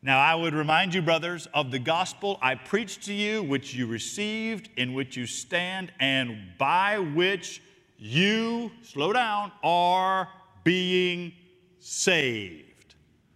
Now, 0.00 0.20
I 0.20 0.34
would 0.36 0.54
remind 0.54 0.94
you, 0.94 1.02
brothers, 1.02 1.48
of 1.52 1.72
the 1.72 1.78
gospel 1.80 2.38
I 2.40 2.54
preached 2.54 3.02
to 3.06 3.12
you, 3.12 3.42
which 3.42 3.74
you 3.74 3.86
received, 3.86 4.70
in 4.76 4.94
which 4.94 5.16
you 5.16 5.26
stand, 5.26 5.92
and 5.98 6.38
by 6.56 6.98
which 6.98 7.60
you, 7.98 8.70
slow 8.82 9.12
down, 9.12 9.50
are 9.64 10.28
being 10.62 11.32
saved. 11.80 12.94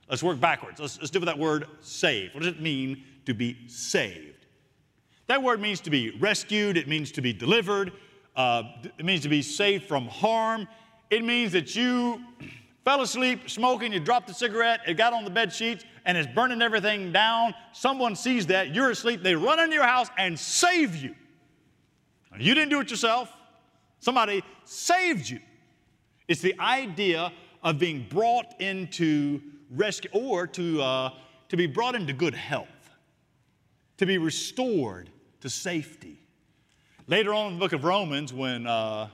Let's 0.09 0.23
work 0.23 0.39
backwards. 0.39 0.79
Let's, 0.79 0.99
let's 0.99 1.11
do 1.11 1.19
with 1.19 1.27
that 1.27 1.39
word 1.39 1.67
saved. 1.81 2.33
What 2.33 2.45
does 2.45 2.53
it 2.53 2.61
mean 2.61 3.03
to 3.27 3.35
be 3.35 3.57
saved? 3.67 4.47
That 5.27 5.43
word 5.43 5.61
means 5.61 5.81
to 5.81 5.91
be 5.91 6.11
rescued, 6.19 6.77
it 6.77 6.87
means 6.87 7.11
to 7.13 7.23
be 7.23 7.33
delivered, 7.33 7.93
uh, 8.37 8.63
it 8.99 9.05
means 9.05 9.23
to 9.23 9.29
be 9.29 9.43
saved 9.43 9.87
from 9.87 10.07
harm. 10.07 10.69
It 11.11 11.25
means 11.25 11.53
that 11.53 11.75
you 11.77 12.23
fell 12.85 13.01
asleep 13.01 13.49
smoking, 13.49 13.93
you 13.93 14.01
dropped 14.01 14.27
the 14.27 14.35
cigarette, 14.35 14.81
it 14.87 14.95
got 14.95 15.13
on 15.13 15.25
the 15.25 15.31
bed 15.31 15.53
sheets, 15.53 15.85
and 16.05 16.19
is 16.19 16.27
burning 16.27 16.63
everything 16.63 17.13
down. 17.13 17.55
Someone 17.73 18.17
sees 18.17 18.47
that, 18.49 18.75
you're 18.75 18.91
asleep, 18.91 19.23
they 19.23 19.35
run 19.35 19.61
into 19.61 19.75
your 19.75 19.87
house 19.87 20.09
and 20.19 20.39
save 20.39 20.97
you. 20.97 21.15
You 22.39 22.55
didn't 22.55 22.71
do 22.71 22.81
it 22.81 22.91
yourself, 22.91 23.31
somebody 24.01 24.43
saved 24.65 25.29
you. 25.29 25.41
It's 26.29 26.41
the 26.41 26.59
idea 26.59 27.33
of 27.63 27.79
being 27.79 28.07
brought 28.09 28.61
into 28.61 29.41
rescue 29.71 30.11
or 30.13 30.47
to, 30.49 30.83
uh, 30.83 31.11
to 31.51 31.57
be 31.57 31.67
brought 31.67 31.95
into 31.95 32.13
good 32.13 32.35
health, 32.35 32.69
to 33.99 34.07
be 34.07 34.19
restored 34.19 35.11
to 35.41 35.51
safety. 35.51 36.19
Later 37.07 37.35
on 37.35 37.49
in 37.49 37.55
the 37.55 37.61
book 37.61 37.73
of 37.73 37.85
Romans, 37.85 38.33
when, 38.33 38.67
uh, 38.67 39.09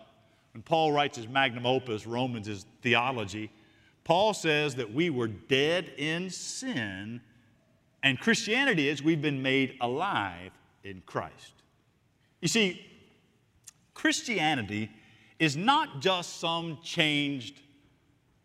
when 0.52 0.62
Paul 0.62 0.92
writes 0.92 1.16
his 1.16 1.26
magnum 1.26 1.66
opus, 1.66 2.06
Romans, 2.06 2.46
his 2.46 2.64
theology, 2.82 3.50
Paul 4.08 4.32
says 4.32 4.76
that 4.76 4.94
we 4.94 5.10
were 5.10 5.28
dead 5.28 5.92
in 5.98 6.30
sin, 6.30 7.20
and 8.02 8.18
Christianity 8.18 8.88
is 8.88 9.02
we've 9.02 9.20
been 9.20 9.42
made 9.42 9.76
alive 9.82 10.50
in 10.82 11.02
Christ. 11.04 11.52
You 12.40 12.48
see, 12.48 12.86
Christianity 13.92 14.90
is 15.38 15.58
not 15.58 16.00
just 16.00 16.40
some 16.40 16.78
changed 16.82 17.60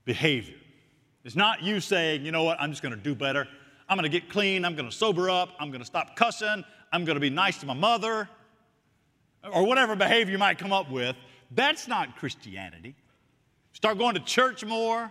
behavior. 0.04 0.58
It's 1.24 1.38
not 1.38 1.64
you 1.64 1.80
saying, 1.80 2.26
you 2.26 2.34
know 2.34 2.44
what, 2.44 2.60
I'm 2.60 2.72
just 2.72 2.84
going 2.84 2.94
to 2.94 3.02
do 3.02 3.16
better. 3.16 3.48
I'm 3.88 3.96
going 3.96 4.04
to 4.04 4.20
get 4.20 4.30
clean. 4.30 4.66
I'm 4.66 4.76
going 4.76 4.90
to 4.90 4.94
sober 4.94 5.30
up. 5.30 5.52
I'm 5.62 5.70
going 5.70 5.80
to 5.80 5.86
stop 5.86 6.18
cussing. 6.18 6.66
I'm 6.92 7.06
going 7.06 7.16
to 7.16 7.22
be 7.22 7.30
nice 7.30 7.58
to 7.60 7.66
my 7.66 7.74
mother. 7.74 8.28
Or 9.50 9.66
whatever 9.66 9.96
behavior 9.96 10.34
you 10.34 10.38
might 10.38 10.58
come 10.58 10.74
up 10.74 10.92
with. 10.92 11.16
That's 11.52 11.88
not 11.88 12.18
Christianity. 12.18 12.96
Start 13.72 13.98
going 13.98 14.16
to 14.16 14.20
church 14.20 14.66
more. 14.66 15.10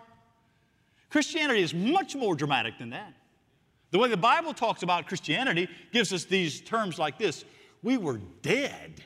Christianity 1.12 1.60
is 1.60 1.74
much 1.74 2.16
more 2.16 2.34
dramatic 2.34 2.78
than 2.78 2.90
that. 2.90 3.12
The 3.90 3.98
way 3.98 4.08
the 4.08 4.16
Bible 4.16 4.54
talks 4.54 4.82
about 4.82 5.06
Christianity 5.06 5.68
gives 5.92 6.10
us 6.10 6.24
these 6.24 6.62
terms 6.62 6.98
like 6.98 7.18
this 7.18 7.44
We 7.82 7.98
were 7.98 8.18
dead, 8.40 9.02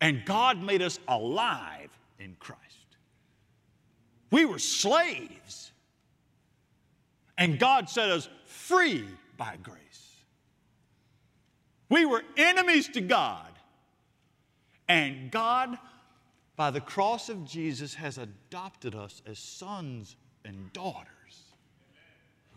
and 0.00 0.24
God 0.26 0.60
made 0.60 0.82
us 0.82 0.98
alive 1.06 1.96
in 2.18 2.34
Christ. 2.40 2.62
We 4.32 4.44
were 4.44 4.58
slaves, 4.58 5.70
and 7.38 7.56
God 7.56 7.88
set 7.88 8.10
us 8.10 8.28
free 8.44 9.06
by 9.36 9.56
grace. 9.62 9.78
We 11.88 12.06
were 12.06 12.24
enemies 12.36 12.88
to 12.88 13.00
God, 13.00 13.52
and 14.88 15.30
God, 15.30 15.78
by 16.56 16.70
the 16.70 16.80
cross 16.80 17.28
of 17.28 17.44
Jesus, 17.44 17.94
has 17.94 18.18
adopted 18.18 18.94
us 18.94 19.22
as 19.26 19.38
sons 19.38 20.16
and 20.44 20.72
daughters. 20.72 21.06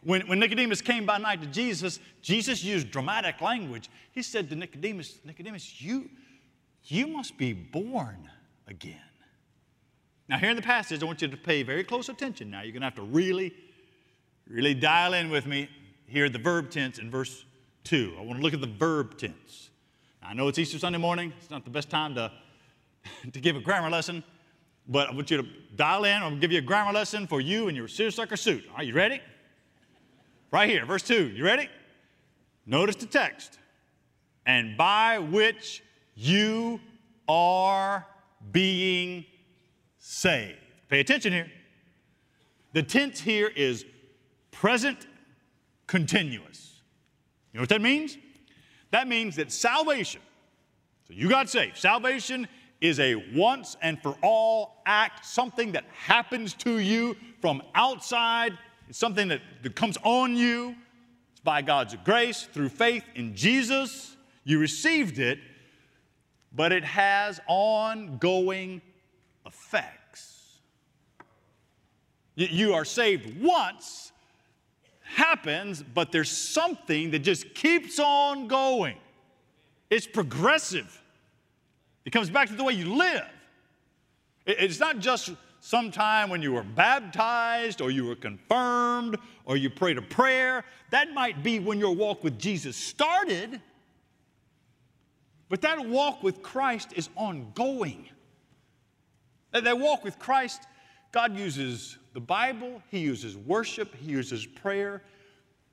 When, 0.02 0.22
when 0.28 0.40
Nicodemus 0.40 0.82
came 0.82 1.06
by 1.06 1.18
night 1.18 1.42
to 1.42 1.48
Jesus, 1.48 2.00
Jesus 2.22 2.64
used 2.64 2.90
dramatic 2.90 3.42
language. 3.42 3.90
He 4.12 4.22
said 4.22 4.50
to 4.50 4.56
Nicodemus, 4.56 5.20
Nicodemus, 5.26 5.82
you, 5.82 6.10
you 6.86 7.08
must 7.08 7.38
be 7.38 7.52
born 7.52 8.30
again. 8.68 8.96
Now, 10.30 10.38
here 10.38 10.52
in 10.52 10.56
the 10.56 10.62
passage, 10.62 11.02
I 11.02 11.06
want 11.06 11.22
you 11.22 11.28
to 11.28 11.38
pay 11.38 11.64
very 11.64 11.84
close 11.84 12.08
attention 12.08 12.50
now. 12.50 12.62
You're 12.62 12.72
going 12.72 12.82
to 12.82 12.86
have 12.86 12.96
to 12.96 13.02
really, 13.02 13.54
really 14.48 14.76
dial 14.76 15.14
in 15.14 15.30
with 15.30 15.46
me 15.46 15.70
here, 16.06 16.30
the 16.30 16.40
verb 16.40 16.70
tense 16.70 17.00
in 17.00 17.12
verse 17.12 17.46
2. 17.86 18.16
I 18.18 18.22
want 18.22 18.40
to 18.40 18.44
look 18.44 18.54
at 18.54 18.62
the 18.62 18.68
verb 18.68 19.18
tense. 19.18 19.70
I 20.22 20.34
know 20.34 20.48
it's 20.48 20.60
Easter 20.60 20.78
Sunday 20.78 21.00
morning. 21.00 21.34
It's 21.40 21.50
not 21.50 21.64
the 21.64 21.72
best 21.72 21.90
time 21.90 22.16
to, 22.16 22.32
to 23.34 23.40
give 23.40 23.56
a 23.56 23.60
grammar 23.60 23.90
lesson, 23.90 24.24
but 24.88 25.10
I 25.10 25.14
want 25.14 25.30
you 25.32 25.38
to 25.38 25.48
dial 25.76 26.06
in. 26.06 26.22
To 26.22 26.36
give 26.38 26.52
you 26.52 26.60
a 26.60 26.64
grammar 26.64 26.92
lesson 26.92 27.28
for 27.28 27.42
you 27.42 27.68
and 27.68 27.78
your 27.78 27.88
seersucker 27.88 28.38
suit. 28.38 28.64
Are 28.76 28.84
you 28.84 28.94
ready? 28.94 29.22
Right 30.52 30.70
here, 30.70 30.86
verse 30.86 31.04
2. 31.04 31.30
You 31.30 31.46
ready? 31.46 31.70
Notice 32.66 32.96
the 32.96 33.06
text. 33.06 33.60
And 34.46 34.78
by 34.78 35.20
which 35.20 35.84
you 36.16 36.80
are 37.28 38.06
being 38.52 39.26
saved. 40.00 40.58
Pay 40.90 41.00
attention 41.00 41.32
here. 41.32 41.52
The 42.74 42.84
tense 42.84 43.20
here 43.20 43.48
is 43.48 43.86
present 44.52 45.08
continuous. 45.88 46.82
You 47.54 47.58
know 47.58 47.62
what 47.62 47.70
that 47.70 47.82
means? 47.82 48.18
That 48.92 49.08
means 49.08 49.36
that 49.36 49.52
salvation, 49.52 50.22
so 51.08 51.14
you 51.14 51.30
got 51.30 51.50
saved. 51.50 51.78
Salvation 51.78 52.48
is 52.82 53.00
a 53.00 53.16
once 53.36 53.76
and 53.82 54.02
for 54.02 54.16
all 54.22 54.82
act, 54.86 55.26
something 55.26 55.74
that 55.74 55.86
happens 55.92 56.54
to 56.54 56.80
you 56.80 57.16
from 57.42 57.62
outside. 57.76 58.58
It's 58.88 58.98
something 58.98 59.28
that, 59.28 59.42
that 59.64 59.76
comes 59.76 59.98
on 60.04 60.36
you. 60.36 60.76
It's 61.32 61.42
by 61.42 61.62
God's 61.62 61.96
grace 62.06 62.44
through 62.44 62.70
faith 62.70 63.04
in 63.16 63.36
Jesus. 63.36 64.16
You 64.44 64.60
received 64.60 65.20
it, 65.20 65.40
but 66.54 66.72
it 66.72 66.84
has 66.84 67.40
ongoing 67.48 68.82
effects. 69.46 70.60
You 72.36 72.74
are 72.74 72.86
saved 72.86 73.42
once, 73.42 74.14
happens, 75.04 75.84
but 75.84 76.12
there's 76.12 76.32
something 76.32 77.12
that 77.12 77.20
just 77.20 77.54
keeps 77.54 78.00
on 78.00 78.48
going. 78.48 78.96
It's 79.90 80.08
progressive. 80.08 81.02
It 82.10 82.12
comes 82.12 82.32
back 82.32 82.48
to 82.48 82.56
the 82.56 82.64
way 82.64 82.74
you 82.74 82.96
live. 82.96 83.28
It's 84.48 84.80
not 84.80 84.98
just 84.98 85.30
sometime 85.60 86.32
when 86.32 86.42
you 86.42 86.54
were 86.54 86.64
baptized 86.64 87.82
or 87.82 87.92
you 87.92 88.04
were 88.04 88.16
confirmed 88.16 89.16
or 89.46 89.58
you 89.58 89.70
prayed 89.70 90.00
a 90.00 90.02
prayer. 90.02 90.64
That 90.90 91.14
might 91.14 91.44
be 91.44 91.60
when 91.60 91.78
your 91.78 91.94
walk 91.94 92.24
with 92.24 92.40
Jesus 92.40 92.76
started. 92.76 93.62
But 95.50 95.62
that 95.62 95.88
walk 95.88 96.24
with 96.24 96.42
Christ 96.42 96.94
is 96.96 97.10
ongoing. 97.16 98.10
That 99.52 99.78
walk 99.78 100.04
with 100.04 100.18
Christ, 100.18 100.64
God 101.12 101.38
uses 101.38 102.00
the 102.14 102.20
Bible, 102.20 102.82
He 102.90 102.98
uses 102.98 103.38
worship, 103.38 103.94
He 103.94 104.10
uses 104.10 104.48
prayer. 104.48 105.04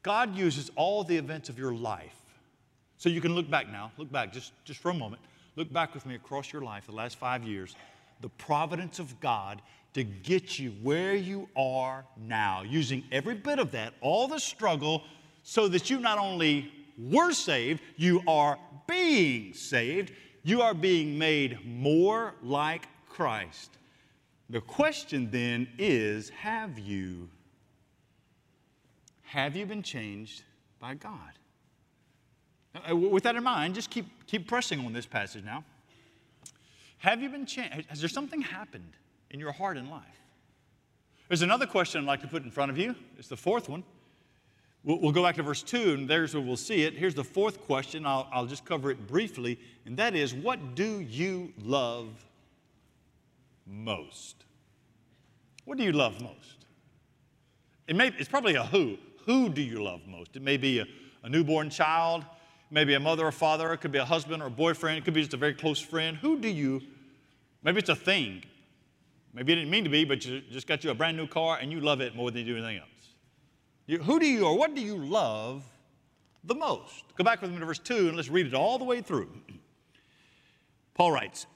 God 0.03 0.37
uses 0.37 0.71
all 0.77 1.03
the 1.03 1.17
events 1.17 1.49
of 1.49 1.59
your 1.59 1.75
life. 1.75 2.21
So 2.99 3.09
you 3.09 3.23
can 3.23 3.35
look 3.35 3.49
back 3.49 3.73
now, 3.73 3.91
look 3.97 4.13
back 4.13 4.35
just, 4.35 4.53
just 4.67 4.81
for 4.81 4.91
a 4.91 4.95
moment. 4.95 5.23
Look 5.57 5.73
back 5.73 5.95
with 5.95 6.05
me 6.05 6.15
across 6.15 6.53
your 6.53 6.63
life, 6.63 6.87
the 6.87 6.93
last 6.93 7.17
five 7.17 7.43
years. 7.43 7.75
The 8.21 8.29
providence 8.29 8.99
of 8.99 9.19
God 9.21 9.63
to 9.95 10.05
get 10.05 10.59
you 10.59 10.73
where 10.83 11.15
you 11.15 11.49
are 11.57 12.05
now, 12.19 12.63
using 12.63 13.03
every 13.11 13.35
bit 13.35 13.59
of 13.59 13.73
that, 13.73 13.95
all 14.03 14.29
the 14.29 14.39
struggle, 14.39 15.03
so 15.43 15.69
that 15.69 15.89
you 15.89 15.99
not 15.99 16.19
only 16.19 16.71
were 16.99 17.33
saved, 17.33 17.81
you 17.97 18.23
are 18.29 18.59
being 18.87 19.55
saved. 19.55 20.13
You 20.43 20.61
are 20.61 20.75
being 20.75 21.19
made 21.19 21.65
more 21.65 22.35
like 22.43 22.89
Christ. 23.09 23.79
The 24.51 24.61
question 24.61 25.31
then 25.31 25.67
is 25.79 26.29
have 26.31 26.79
you? 26.79 27.31
Have 29.23 29.57
you 29.57 29.67
been 29.67 29.83
changed 29.83 30.43
by 30.79 30.95
God? 30.95 31.33
Uh, 32.91 32.97
with 32.97 33.23
that 33.25 33.37
in 33.37 33.43
mind, 33.43 33.75
just 33.75 33.91
keep, 33.91 34.07
keep 34.27 34.47
pressing 34.47 34.85
on 34.85 34.93
this 34.93 35.07
passage 35.07 35.45
now. 35.45 35.65
Have 36.99 37.23
you 37.23 37.29
been 37.29 37.47
changed? 37.47 37.87
Has 37.89 38.01
there 38.01 38.09
something 38.09 38.41
happened 38.41 38.97
in 39.31 39.41
your 39.41 39.53
heart 39.53 39.77
and 39.77 39.91
life? 39.91 40.03
There's 41.29 41.43
another 41.43 41.67
question 41.67 42.03
I'd 42.03 42.07
like 42.07 42.21
to 42.23 42.29
put 42.29 42.45
in 42.45 42.51
front 42.51 42.71
of 42.71 42.79
you. 42.79 42.95
It's 43.19 43.29
the 43.29 43.37
fourth 43.37 43.69
one. 43.69 43.85
We'll, 44.85 45.01
we'll 45.01 45.13
go 45.13 45.23
back 45.23 45.35
to 45.37 45.43
verse 45.43 45.63
2, 45.63 45.95
and 45.95 46.09
there's 46.09 46.35
where 46.35 46.43
we'll 46.43 46.57
see 46.57 46.83
it. 46.83 46.95
Here's 46.95 47.15
the 47.15 47.25
fourth 47.25 47.61
question. 47.63 48.07
I'll, 48.07 48.29
I'll 48.33 48.47
just 48.47 48.65
cover 48.65 48.91
it 48.91 49.07
briefly, 49.07 49.59
and 49.85 49.97
that 49.97 50.15
is 50.15 50.33
what 50.33 50.75
do 50.75 51.01
you 51.01 51.53
love 51.63 52.09
most? 53.67 54.45
What 55.65 55.79
do 55.79 55.85
you 55.85 55.93
love 55.93 56.21
most? 56.21 56.67
It 57.89 57.97
may, 57.97 58.09
it's 58.19 58.29
probably 58.29 58.55
a 58.55 58.63
who. 58.63 58.97
Who 59.25 59.49
do 59.49 59.61
you 59.61 59.83
love 59.83 60.01
most? 60.07 60.37
It 60.37 60.43
may 60.43 60.57
be 60.57 60.79
a, 60.79 60.87
a 61.25 61.29
newborn 61.29 61.71
child, 61.71 62.25
maybe 62.71 62.95
a 62.95 63.01
mother 63.01 63.27
or 63.27 63.33
father, 63.33 63.73
it 63.73 63.79
could 63.79 63.93
be 63.93 63.99
a 63.99 64.05
husband 64.05 64.43
or 64.43 64.47
a 64.47 64.51
boyfriend, 64.51 64.99
it 64.99 65.05
could 65.05 65.15
be 65.15 65.21
just 65.21 65.35
a 65.35 65.39
very 65.39 65.55
close 65.55 65.81
friend. 65.81 66.17
Who 66.19 66.39
do 66.39 66.49
you, 66.49 66.83
maybe 67.63 67.79
it's 67.79 67.89
a 67.89 67.97
thing. 67.97 68.43
Maybe 69.33 69.53
it 69.53 69.57
didn't 69.57 69.71
mean 69.71 69.85
to 69.85 69.91
be, 69.91 70.05
but 70.05 70.25
you 70.25 70.41
just 70.51 70.67
got 70.67 70.83
you 70.83 70.91
a 70.91 70.95
brand 70.95 71.17
new 71.17 71.27
car 71.27 71.59
and 71.61 71.71
you 71.71 71.81
love 71.81 72.01
it 72.01 72.17
more 72.17 72.31
than 72.31 72.47
you 72.47 72.55
do 72.55 72.59
anything 72.59 72.79
else. 72.79 72.89
You, 73.87 73.99
who 73.99 74.19
do 74.19 74.27
you 74.27 74.47
or 74.47 74.57
what 74.57 74.75
do 74.75 74.81
you 74.81 74.97
love 74.97 75.63
the 76.43 76.55
most? 76.55 77.05
Go 77.17 77.25
back 77.25 77.43
with 77.43 77.51
me 77.51 77.59
to 77.59 77.67
verse 77.67 77.79
2 77.79 78.09
and 78.09 78.17
let's 78.17 78.29
read 78.29 78.47
it 78.47 78.55
all 78.55 78.79
the 78.79 78.85
way 78.85 79.03
through. 79.03 79.29
Paul 80.95 81.13
writes, 81.13 81.47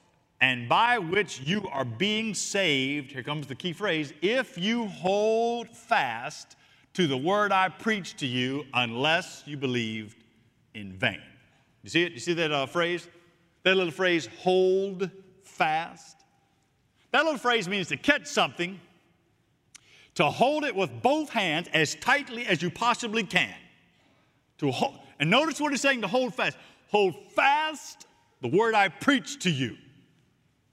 and 0.42 0.68
by 0.68 0.98
which 0.98 1.40
you 1.40 1.66
are 1.68 1.84
being 1.84 2.34
saved, 2.34 3.12
here 3.12 3.22
comes 3.22 3.46
the 3.46 3.54
key 3.54 3.72
phrase, 3.72 4.12
if 4.22 4.56
you 4.56 4.86
hold 4.86 5.68
fast 5.68 6.56
to 6.94 7.06
the 7.06 7.16
word 7.16 7.52
I 7.52 7.68
preached 7.68 8.18
to 8.18 8.26
you, 8.26 8.64
unless 8.72 9.42
you 9.46 9.56
believed 9.56 10.16
in 10.74 10.92
vain. 10.92 11.20
You 11.82 11.90
see 11.90 12.02
it? 12.02 12.12
You 12.12 12.20
see 12.20 12.34
that 12.34 12.52
uh, 12.52 12.66
phrase? 12.66 13.08
That 13.62 13.76
little 13.76 13.92
phrase, 13.92 14.28
hold 14.38 15.10
fast. 15.42 16.16
That 17.12 17.24
little 17.24 17.38
phrase 17.38 17.68
means 17.68 17.88
to 17.88 17.96
catch 17.96 18.26
something, 18.26 18.80
to 20.14 20.24
hold 20.24 20.64
it 20.64 20.74
with 20.74 21.02
both 21.02 21.30
hands 21.30 21.68
as 21.72 21.94
tightly 21.96 22.46
as 22.46 22.62
you 22.62 22.70
possibly 22.70 23.24
can. 23.24 23.54
To 24.58 24.70
hold, 24.70 24.98
and 25.18 25.28
notice 25.30 25.60
what 25.60 25.72
he's 25.72 25.80
saying 25.80 26.02
to 26.02 26.08
hold 26.08 26.34
fast. 26.34 26.56
Hold 26.90 27.14
fast 27.32 28.06
the 28.40 28.48
word 28.48 28.74
I 28.74 28.88
preach 28.88 29.38
to 29.40 29.50
you. 29.50 29.76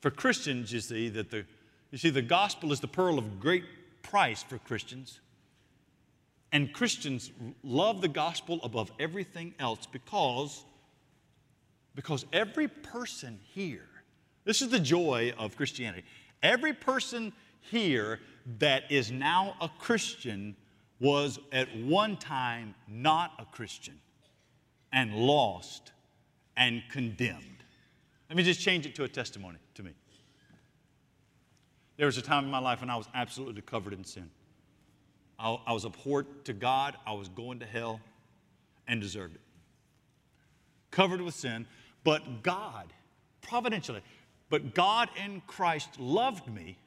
For 0.02 0.12
Christians, 0.12 0.72
you 0.72 0.80
see, 0.80 1.10
that 1.10 1.30
the, 1.30 1.46
you 1.92 1.98
see, 1.98 2.10
the 2.10 2.22
gospel 2.22 2.72
is 2.72 2.80
the 2.80 2.88
pearl 2.88 3.18
of 3.18 3.40
great 3.40 3.66
price 4.04 4.44
for 4.44 4.58
Christians. 4.60 5.20
And 6.52 6.74
Christians 6.74 7.32
love 7.64 8.02
the 8.02 8.08
gospel 8.08 8.60
above 8.64 8.92
everything 9.00 9.54
else 9.60 9.86
because, 9.86 10.64
because 11.96 12.26
every 12.32 12.68
person 12.68 13.40
here, 13.54 13.88
This 14.48 14.62
is 14.62 14.70
the 14.70 14.80
joy 14.80 15.34
of 15.38 15.58
Christianity. 15.58 16.06
Every 16.42 16.72
person 16.72 17.34
here 17.60 18.22
that 18.60 18.90
is 18.90 19.12
now 19.12 19.56
a 19.60 19.68
Christian 19.68 20.56
was 21.02 21.38
at 21.52 21.68
one 21.76 22.16
time 22.16 22.74
not 22.88 23.34
a 23.40 23.46
Christian 23.46 24.00
and 24.94 25.14
lost 25.14 25.92
and 26.56 26.82
condemned. 26.90 27.44
Let 28.30 28.38
me 28.38 28.44
just 28.44 28.62
change 28.62 28.86
it 28.86 28.96
to 28.96 29.04
a 29.04 29.10
testimony 29.10 29.58
to 29.76 29.84
me. 29.84 29.92
There 31.98 32.06
was 32.06 32.18
a 32.18 32.22
time 32.22 32.46
in 32.46 32.52
my 32.52 32.60
life 32.60 32.80
when 32.80 32.90
I 32.90 32.96
was 32.96 33.10
absolutely 33.14 33.64
covered 33.64 33.92
in 33.92 34.06
sin. 34.06 34.30
I, 35.40 35.58
I 35.68 35.74
was 35.74 35.86
abhorred 35.86 36.46
to 36.46 36.54
God, 36.54 36.96
I 37.06 37.14
was 37.14 37.30
going 37.30 37.60
to 37.60 37.66
hell, 37.66 38.00
and 38.88 39.02
deserved 39.02 39.36
it. 39.36 39.42
Covered 40.92 41.22
with 41.22 41.36
sin, 41.36 41.66
but 42.04 42.44
God, 42.44 42.92
providentially, 43.42 44.02
but 44.50 44.74
God 44.74 45.10
in 45.24 45.42
Christ 45.46 46.00
loved 46.00 46.48
me 46.48 46.78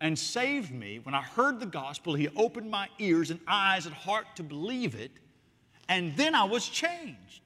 and 0.00 0.18
saved 0.18 0.72
me. 0.72 0.98
When 0.98 1.14
I 1.14 1.22
heard 1.22 1.58
the 1.58 1.66
gospel, 1.66 2.14
He 2.14 2.28
opened 2.36 2.70
my 2.70 2.88
ears 2.98 3.30
and 3.30 3.40
eyes 3.46 3.86
and 3.86 3.94
heart 3.94 4.26
to 4.36 4.42
believe 4.42 4.94
it, 4.94 5.10
and 5.88 6.16
then 6.16 6.34
I 6.34 6.44
was 6.44 6.68
changed. 6.68 7.40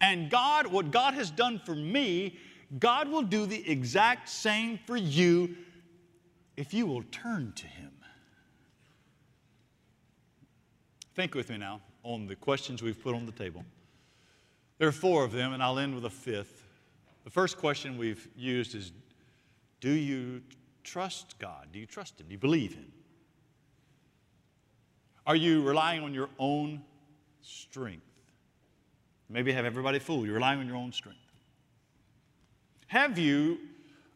And 0.00 0.30
God, 0.30 0.66
what 0.66 0.90
God 0.90 1.14
has 1.14 1.30
done 1.30 1.60
for 1.64 1.74
me, 1.74 2.36
God 2.78 3.08
will 3.08 3.22
do 3.22 3.46
the 3.46 3.70
exact 3.70 4.28
same 4.28 4.78
for 4.86 4.96
you 4.96 5.56
if 6.56 6.74
you 6.74 6.86
will 6.86 7.04
turn 7.10 7.52
to 7.56 7.66
Him. 7.66 7.92
Think 11.14 11.34
with 11.34 11.50
me 11.50 11.58
now 11.58 11.80
on 12.02 12.26
the 12.26 12.36
questions 12.36 12.82
we've 12.82 13.00
put 13.00 13.14
on 13.14 13.26
the 13.26 13.32
table. 13.32 13.64
There 14.78 14.88
are 14.88 14.92
four 14.92 15.24
of 15.24 15.32
them, 15.32 15.52
and 15.52 15.62
I'll 15.62 15.78
end 15.78 15.94
with 15.94 16.04
a 16.06 16.10
fifth. 16.10 16.66
The 17.24 17.30
first 17.30 17.58
question 17.58 17.98
we've 17.98 18.28
used 18.36 18.74
is 18.74 18.92
Do 19.80 19.90
you 19.90 20.42
trust 20.82 21.38
God? 21.38 21.68
Do 21.72 21.78
you 21.78 21.86
trust 21.86 22.20
Him? 22.20 22.26
Do 22.26 22.32
you 22.32 22.38
believe 22.38 22.74
Him? 22.74 22.90
Are 25.26 25.36
you 25.36 25.62
relying 25.62 26.02
on 26.02 26.14
your 26.14 26.28
own 26.38 26.82
strength? 27.42 28.02
Maybe 29.28 29.52
have 29.52 29.64
everybody 29.64 29.98
fooled. 29.98 30.26
You're 30.26 30.34
relying 30.34 30.60
on 30.60 30.66
your 30.66 30.76
own 30.76 30.92
strength. 30.92 31.18
Have 32.88 33.18
you 33.18 33.58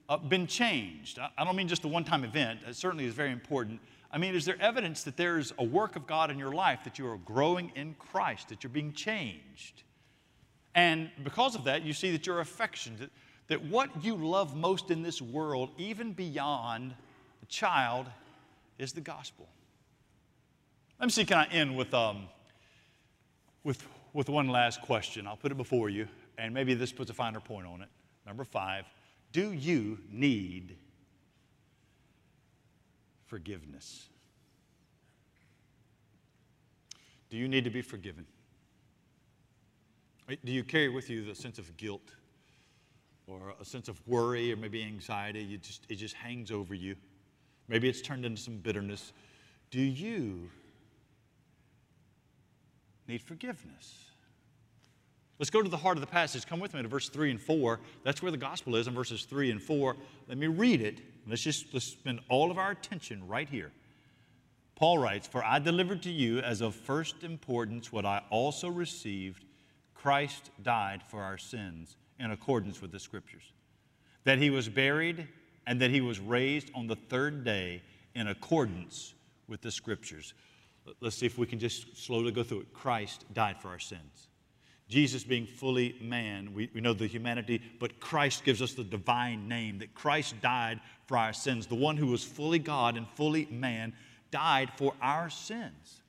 uh, 0.09 0.17
been 0.17 0.47
changed? 0.47 1.19
I, 1.19 1.31
I 1.39 1.45
don't 1.45 1.57
mean 1.57 1.69
just 1.69 1.83
the 1.83 1.89
one 1.89 2.05
time 2.05 2.25
event, 2.25 2.61
it 2.67 2.75
certainly 2.75 3.05
is 3.05 3.15
very 3.15 3.33
important. 3.33 3.81
I 4.11 4.19
mean, 4.19 4.35
is 4.35 4.45
there 4.45 4.61
evidence 4.61 5.03
that 5.05 5.17
there's 5.17 5.53
a 5.59 5.65
work 5.65 5.97
of 5.97 6.07
God 6.07 6.31
in 6.31 6.39
your 6.39 6.53
life, 6.53 6.81
that 6.85 6.99
you 6.99 7.07
are 7.09 7.19
growing 7.19 7.73
in 7.75 7.95
Christ, 7.99 8.49
that 8.49 8.63
you're 8.63 8.71
being 8.71 8.93
changed? 8.93 9.83
And 10.75 11.11
because 11.25 11.55
of 11.55 11.65
that, 11.65 11.83
you 11.83 11.93
see 11.93 12.13
that 12.13 12.27
your 12.27 12.41
affection, 12.41 12.97
that, 13.01 13.11
that 13.49 13.65
what 13.65 14.05
you 14.05 14.15
love 14.15 14.55
most 14.55 14.91
in 14.91 15.03
this 15.03 15.21
world, 15.21 15.71
even 15.79 16.13
beyond 16.13 16.95
a 17.43 17.47
child, 17.47 18.07
is 18.79 18.93
the 18.93 19.01
gospel. 19.01 19.49
Let 21.01 21.07
me 21.07 21.11
see, 21.11 21.25
can 21.25 21.39
I 21.39 21.47
end 21.47 21.77
with, 21.77 21.93
um, 21.93 22.29
with, 23.65 23.83
with 24.13 24.29
one 24.29 24.49
last 24.49 24.83
question? 24.83 25.27
I'll 25.27 25.37
put 25.37 25.51
it 25.51 25.57
before 25.57 25.89
you, 25.89 26.09
and 26.39 26.55
maybe 26.55 26.75
this 26.75 26.93
puts 26.93 27.11
a 27.11 27.15
finer 27.15 27.41
point 27.41 27.67
on 27.67 27.83
it. 27.83 27.89
Number 28.27 28.45
five, 28.45 28.85
do 29.33 29.53
you 29.53 29.99
need 30.11 30.77
forgiveness? 33.27 34.09
Do 37.31 37.37
you 37.37 37.49
need 37.49 37.65
to 37.65 37.71
be 37.71 37.83
forgiven? 37.83 38.27
Do 40.45 40.53
you 40.53 40.65
carry 40.65 40.89
with 40.89 41.11
you 41.11 41.25
the 41.25 41.35
sense 41.35 41.59
of 41.59 41.77
guilt 41.77 42.11
or 43.27 43.55
a 43.61 43.65
sense 43.65 43.89
of 43.89 44.01
worry 44.07 44.53
or 44.53 44.57
maybe 44.57 44.83
anxiety? 44.83 45.41
You 45.41 45.59
just, 45.59 45.85
it 45.89 45.97
just 45.97 46.15
hangs 46.15 46.51
over 46.51 46.75
you. 46.75 46.97
Maybe 47.69 47.89
it's 47.89 48.01
turned 48.01 48.25
into 48.25 48.41
some 48.41 48.59
bitterness. 48.59 49.13
Do 49.71 49.81
you 49.81 50.49
need 53.09 53.23
forgiveness? 53.23 54.05
Let's 55.39 55.51
go 55.51 55.63
to 55.63 55.69
the 55.69 55.77
heart 55.77 55.97
of 55.97 56.01
the 56.01 56.07
passage. 56.07 56.47
Come 56.47 56.61
with 56.61 56.75
me 56.75 56.83
to 56.83 56.89
verse 56.89 57.09
3 57.09 57.31
and 57.31 57.41
4. 57.41 57.79
That's 58.05 58.23
where 58.23 58.33
the 58.33 58.39
gospel 58.39 58.77
is 58.77 58.87
in 58.87 58.95
verses 58.95 59.25
3 59.25 59.51
and 59.51 59.63
4. 59.63 59.97
Let 60.29 60.39
me 60.39 60.47
read 60.47 60.81
it. 60.81 61.01
Let's 61.27 61.43
just 61.43 61.73
let's 61.73 61.87
spend 61.87 62.21
all 62.29 62.51
of 62.51 62.59
our 62.59 62.71
attention 62.71 63.27
right 63.27 63.49
here. 63.49 63.73
Paul 64.77 64.99
writes, 64.99 65.27
For 65.27 65.43
I 65.43 65.59
delivered 65.59 66.03
to 66.03 66.11
you 66.11 66.41
as 66.41 66.61
of 66.61 66.75
first 66.75 67.25
importance 67.25 67.91
what 67.91 68.05
I 68.05 68.23
also 68.31 68.69
received 68.69 69.45
Christ 69.95 70.51
died 70.63 71.03
for 71.03 71.23
our 71.23 71.39
sins 71.39 71.97
in 72.21 72.31
accordance 72.31 72.81
with 72.81 72.93
the 72.93 73.01
scriptures, 73.01 73.53
that 74.25 74.39
he 74.39 74.51
was 74.51 74.69
buried, 74.69 75.27
and 75.67 75.81
that 75.81 75.91
he 75.91 76.01
was 76.01 76.21
raised 76.21 76.71
on 76.75 76.87
the 76.87 76.97
third 76.97 77.43
day 77.43 77.83
in 78.15 78.29
accordance 78.29 79.15
with 79.49 79.63
the 79.63 79.71
scriptures. 79.71 80.35
Let's 81.01 81.17
see 81.17 81.27
if 81.27 81.39
we 81.39 81.47
can 81.47 81.59
just 81.59 81.97
slowly 81.97 82.31
go 82.31 82.43
through 82.43 82.61
it. 82.61 82.73
Christ 82.73 83.25
died 83.33 83.61
for 83.61 83.69
our 83.69 83.79
sins. 83.79 84.29
Jesus 84.89 85.25
being 85.25 85.47
fully 85.47 85.97
man, 86.01 86.55
we, 86.55 86.71
we 86.73 86.81
know 86.81 86.93
the 86.93 87.07
humanity, 87.07 87.61
but 87.81 87.99
Christ 87.99 88.45
gives 88.45 88.63
us 88.63 88.75
the 88.75 88.85
divine 88.85 89.49
name 89.49 89.79
that 89.81 89.95
Christ 89.95 90.41
died 90.41 90.81
for 91.07 91.17
our 91.17 91.33
sins. 91.33 91.67
The 91.67 91.75
one 91.75 91.97
who 91.97 92.07
was 92.07 92.23
fully 92.23 92.61
God 92.61 92.97
and 92.97 93.09
fully 93.15 93.47
man 93.51 93.93
died 94.31 94.71
for 94.77 94.95
our 95.03 95.29
sins. 95.29 96.03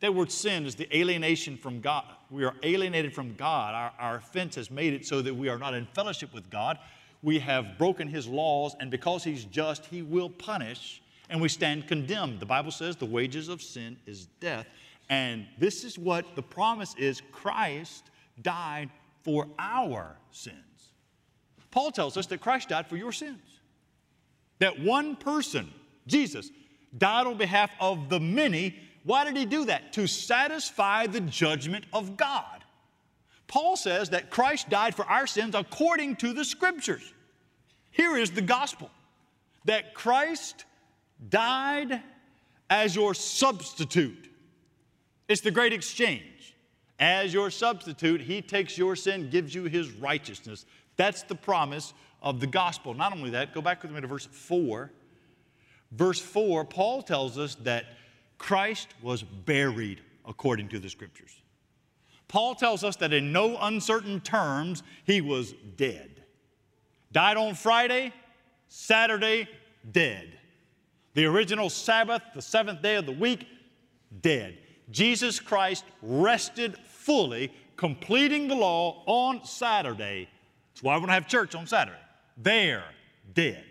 That 0.00 0.14
word 0.14 0.30
sin 0.30 0.66
is 0.66 0.74
the 0.74 0.94
alienation 0.96 1.56
from 1.56 1.80
God. 1.80 2.04
We 2.30 2.44
are 2.44 2.54
alienated 2.62 3.14
from 3.14 3.34
God. 3.34 3.74
Our, 3.74 3.92
our 3.98 4.16
offense 4.16 4.54
has 4.56 4.70
made 4.70 4.92
it 4.92 5.06
so 5.06 5.22
that 5.22 5.34
we 5.34 5.48
are 5.48 5.58
not 5.58 5.74
in 5.74 5.86
fellowship 5.86 6.34
with 6.34 6.50
God. 6.50 6.78
We 7.22 7.38
have 7.40 7.78
broken 7.78 8.06
His 8.06 8.28
laws, 8.28 8.76
and 8.78 8.90
because 8.90 9.24
He's 9.24 9.44
just, 9.44 9.86
He 9.86 10.02
will 10.02 10.28
punish, 10.28 11.02
and 11.30 11.40
we 11.40 11.48
stand 11.48 11.88
condemned. 11.88 12.40
The 12.40 12.46
Bible 12.46 12.70
says 12.70 12.94
the 12.96 13.06
wages 13.06 13.48
of 13.48 13.62
sin 13.62 13.96
is 14.06 14.26
death. 14.38 14.66
And 15.08 15.46
this 15.58 15.84
is 15.84 15.98
what 15.98 16.34
the 16.34 16.42
promise 16.42 16.94
is 16.96 17.22
Christ 17.32 18.10
died 18.42 18.90
for 19.22 19.46
our 19.58 20.16
sins. 20.30 20.56
Paul 21.70 21.90
tells 21.90 22.16
us 22.16 22.26
that 22.26 22.40
Christ 22.40 22.70
died 22.70 22.86
for 22.86 22.96
your 22.96 23.12
sins. 23.12 23.42
That 24.58 24.80
one 24.80 25.16
person, 25.16 25.70
Jesus, 26.06 26.50
died 26.96 27.26
on 27.26 27.36
behalf 27.36 27.70
of 27.80 28.08
the 28.08 28.18
many. 28.18 28.76
Why 29.04 29.24
did 29.24 29.36
he 29.36 29.44
do 29.44 29.66
that? 29.66 29.92
To 29.94 30.06
satisfy 30.06 31.06
the 31.06 31.20
judgment 31.20 31.84
of 31.92 32.16
God. 32.16 32.64
Paul 33.46 33.76
says 33.76 34.10
that 34.10 34.30
Christ 34.30 34.68
died 34.68 34.94
for 34.94 35.04
our 35.04 35.26
sins 35.26 35.54
according 35.54 36.16
to 36.16 36.32
the 36.32 36.44
scriptures. 36.44 37.12
Here 37.90 38.16
is 38.16 38.30
the 38.30 38.42
gospel 38.42 38.90
that 39.64 39.94
Christ 39.94 40.64
died 41.28 42.02
as 42.68 42.96
your 42.96 43.14
substitute 43.14 44.28
it's 45.28 45.40
the 45.40 45.50
great 45.50 45.72
exchange. 45.72 46.54
As 46.98 47.32
your 47.32 47.50
substitute, 47.50 48.22
he 48.22 48.40
takes 48.40 48.78
your 48.78 48.96
sin, 48.96 49.28
gives 49.28 49.54
you 49.54 49.64
his 49.64 49.90
righteousness. 49.92 50.64
That's 50.96 51.22
the 51.22 51.34
promise 51.34 51.92
of 52.22 52.40
the 52.40 52.46
gospel. 52.46 52.94
Not 52.94 53.12
only 53.12 53.30
that, 53.30 53.52
go 53.52 53.60
back 53.60 53.82
with 53.82 53.92
me 53.92 54.00
to 54.00 54.06
verse 54.06 54.26
4. 54.26 54.90
Verse 55.92 56.20
4, 56.20 56.64
Paul 56.64 57.02
tells 57.02 57.38
us 57.38 57.54
that 57.62 57.84
Christ 58.38 58.88
was 59.02 59.22
buried 59.22 60.00
according 60.24 60.68
to 60.70 60.78
the 60.78 60.88
scriptures. 60.88 61.42
Paul 62.28 62.54
tells 62.54 62.82
us 62.82 62.96
that 62.96 63.12
in 63.12 63.32
no 63.32 63.56
uncertain 63.60 64.20
terms, 64.20 64.82
he 65.04 65.20
was 65.20 65.54
dead. 65.76 66.22
Died 67.12 67.36
on 67.36 67.54
Friday, 67.54 68.12
Saturday, 68.68 69.48
dead. 69.92 70.38
The 71.14 71.24
original 71.26 71.70
Sabbath, 71.70 72.22
the 72.34 72.42
seventh 72.42 72.82
day 72.82 72.96
of 72.96 73.06
the 73.06 73.12
week, 73.12 73.46
dead. 74.20 74.58
Jesus 74.90 75.40
Christ 75.40 75.84
rested 76.02 76.76
fully, 76.78 77.52
completing 77.76 78.48
the 78.48 78.54
law 78.54 79.02
on 79.06 79.44
Saturday. 79.44 80.28
That's 80.72 80.82
why 80.82 80.94
we 80.94 81.00
don't 81.00 81.10
have 81.10 81.26
church 81.26 81.54
on 81.54 81.66
Saturday. 81.66 81.98
There, 82.36 82.84
dead. 83.34 83.64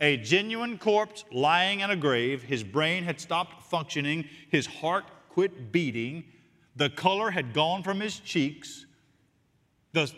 A 0.00 0.16
genuine 0.16 0.78
corpse 0.78 1.24
lying 1.30 1.80
in 1.80 1.90
a 1.90 1.96
grave. 1.96 2.42
His 2.42 2.64
brain 2.64 3.04
had 3.04 3.20
stopped 3.20 3.64
functioning. 3.70 4.28
His 4.50 4.66
heart 4.66 5.04
quit 5.28 5.70
beating. 5.72 6.24
The 6.76 6.90
color 6.90 7.30
had 7.30 7.54
gone 7.54 7.82
from 7.82 8.00
his 8.00 8.18
cheeks. 8.18 8.86
The, 9.92 10.12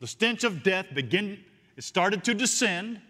the 0.00 0.06
stench 0.06 0.44
of 0.44 0.62
death 0.62 0.86
began, 0.94 1.38
it 1.76 1.84
started 1.84 2.22
to 2.24 2.34
descend. 2.34 3.00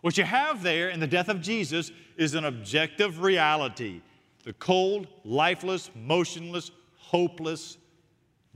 What 0.00 0.16
you 0.16 0.24
have 0.24 0.62
there 0.62 0.90
in 0.90 1.00
the 1.00 1.08
death 1.08 1.28
of 1.28 1.40
Jesus 1.40 1.90
is 2.16 2.34
an 2.34 2.44
objective 2.44 3.20
reality 3.20 4.00
the 4.48 4.54
cold, 4.54 5.06
lifeless, 5.24 5.90
motionless, 5.94 6.70
hopeless, 6.96 7.76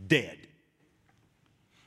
dead. 0.07 0.39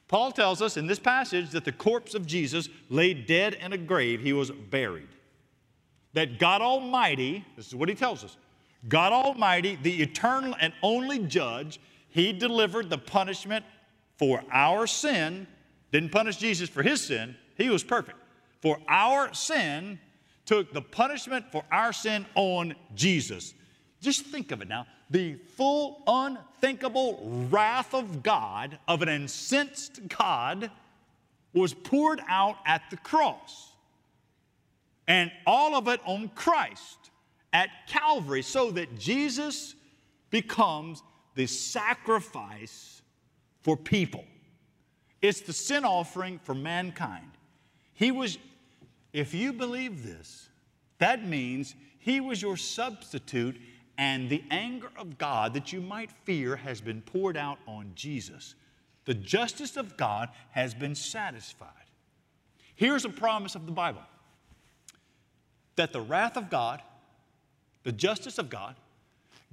Paul 0.07 0.31
tells 0.31 0.61
us 0.61 0.77
in 0.77 0.85
this 0.85 0.99
passage 0.99 1.49
that 1.49 1.65
the 1.65 1.71
corpse 1.71 2.13
of 2.13 2.27
Jesus 2.27 2.69
lay 2.91 3.15
dead 3.15 3.55
in 3.55 3.73
a 3.73 3.79
grave, 3.79 4.21
he 4.21 4.31
was 4.31 4.51
buried. 4.51 5.07
That 6.13 6.37
God 6.37 6.61
Almighty, 6.61 7.43
this 7.55 7.65
is 7.65 7.73
what 7.73 7.89
he 7.89 7.95
tells 7.95 8.23
us 8.23 8.37
God 8.87 9.11
Almighty, 9.11 9.79
the 9.81 10.03
eternal 10.03 10.55
and 10.61 10.71
only 10.83 11.17
judge, 11.17 11.79
he 12.09 12.31
delivered 12.31 12.91
the 12.91 12.99
punishment 12.99 13.65
for 14.19 14.43
our 14.51 14.85
sin 14.85 15.47
Didn't 15.91 16.11
punish 16.11 16.37
Jesus 16.37 16.69
for 16.69 16.83
his 16.83 17.01
sin, 17.01 17.35
he 17.57 17.69
was 17.69 17.83
perfect. 17.83 18.19
For 18.61 18.77
our 18.87 19.33
sin, 19.33 19.99
took 20.45 20.73
the 20.73 20.81
punishment 20.83 21.51
for 21.51 21.63
our 21.71 21.91
sin 21.91 22.27
on 22.35 22.75
Jesus. 22.93 23.55
Just 24.01 24.25
think 24.25 24.51
of 24.51 24.61
it 24.61 24.67
now. 24.67 24.85
The 25.09 25.35
full, 25.55 26.03
unthinkable 26.07 27.47
wrath 27.49 27.93
of 27.93 28.23
God, 28.23 28.77
of 28.87 29.01
an 29.01 29.09
incensed 29.09 30.07
God, 30.07 30.69
was 31.53 31.73
poured 31.73 32.21
out 32.27 32.57
at 32.65 32.83
the 32.89 32.97
cross. 32.97 33.71
And 35.07 35.31
all 35.45 35.75
of 35.75 35.87
it 35.87 36.01
on 36.05 36.29
Christ 36.29 37.11
at 37.53 37.69
Calvary, 37.87 38.41
so 38.41 38.71
that 38.71 38.99
Jesus 38.99 39.75
becomes 40.29 41.01
the 41.35 41.45
sacrifice 41.45 43.01
for 43.61 43.77
people. 43.77 44.25
It's 45.21 45.41
the 45.41 45.53
sin 45.53 45.85
offering 45.85 46.39
for 46.43 46.53
mankind. 46.53 47.31
He 47.93 48.11
was, 48.11 48.37
if 49.13 49.33
you 49.33 49.53
believe 49.53 50.03
this, 50.03 50.49
that 50.97 51.25
means 51.25 51.75
he 51.99 52.19
was 52.19 52.41
your 52.41 52.57
substitute, 52.57 53.55
and 53.97 54.29
the 54.29 54.43
anger 54.51 54.89
of 54.97 55.17
God 55.17 55.53
that 55.53 55.71
you 55.71 55.81
might 55.81 56.11
fear 56.23 56.55
has 56.57 56.81
been 56.81 57.01
poured 57.01 57.37
out 57.37 57.59
on 57.67 57.91
Jesus. 57.95 58.55
The 59.05 59.13
justice 59.13 59.77
of 59.77 59.97
God 59.97 60.29
has 60.51 60.73
been 60.73 60.95
satisfied. 60.95 61.69
Here's 62.75 63.05
a 63.05 63.09
promise 63.09 63.55
of 63.55 63.65
the 63.65 63.71
Bible 63.71 64.01
that 65.75 65.91
the 65.91 66.01
wrath 66.01 66.37
of 66.37 66.49
God, 66.49 66.81
the 67.83 67.91
justice 67.91 68.37
of 68.37 68.49
God, 68.49 68.75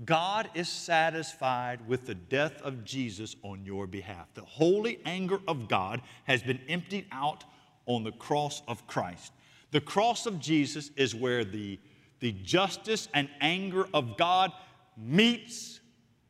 God 0.05 0.48
is 0.55 0.68
satisfied 0.68 1.87
with 1.87 2.07
the 2.07 2.14
death 2.14 2.61
of 2.62 2.85
Jesus 2.85 3.37
on 3.42 3.64
your 3.64 3.87
behalf. 3.87 4.28
The 4.35 4.42
holy 4.42 5.00
anger 5.05 5.40
of 5.46 5.68
God 5.68 6.00
has 6.24 6.42
been 6.42 6.61
emptied 6.68 7.07
out 7.12 7.44
on 7.87 8.05
the 8.05 8.12
cross 8.12 8.62
of 8.66 8.87
Christ. 8.87 9.33
The 9.70 9.81
cross 9.81 10.26
of 10.26 10.38
Jesus 10.38 10.90
is 10.96 11.14
where 11.14 11.44
the, 11.44 11.78
the 12.22 12.30
justice 12.30 13.08
and 13.12 13.28
anger 13.40 13.88
of 13.92 14.16
God 14.16 14.52
meets 14.96 15.80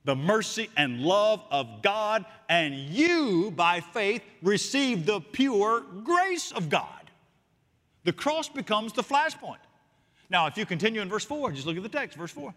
the 0.05 0.17
mercy 0.17 0.71
and 0.75 1.03
love 1.03 1.45
of 1.51 1.83
God, 1.83 2.25
and 2.49 2.75
you, 2.75 3.53
by 3.55 3.81
faith, 3.81 4.23
receive 4.43 5.05
the 5.05 5.21
pure 5.21 5.83
grace 6.03 6.51
of 6.51 6.71
God. 6.71 7.11
The 8.05 8.13
cross 8.13 8.49
becomes 8.49 8.95
the 8.95 9.03
flashpoint. 9.03 9.59
Now, 10.31 10.47
if 10.47 10.57
you 10.57 10.65
continue 10.65 11.03
in 11.03 11.11
verse 11.11 11.27
4, 11.27 11.53
just 11.53 11.67
look 11.67 11.77
at 11.77 11.83
the 11.83 11.91
text, 11.91 12.17
verse 12.17 12.33
4. 12.33 12.55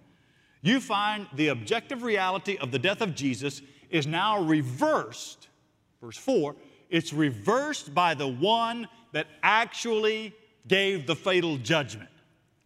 You 0.61 0.79
find 0.79 1.27
the 1.35 1.49
objective 1.49 2.03
reality 2.03 2.57
of 2.57 2.71
the 2.71 2.79
death 2.79 3.01
of 3.01 3.13
Jesus 3.13 3.61
is 3.89 4.07
now 4.07 4.41
reversed. 4.41 5.49
Verse 6.01 6.17
4 6.17 6.55
it's 6.89 7.11
reversed 7.11 7.93
by 7.93 8.13
the 8.13 8.27
one 8.27 8.87
that 9.11 9.27
actually 9.43 10.33
gave 10.67 11.07
the 11.07 11.15
fatal 11.15 11.57
judgment. 11.57 12.09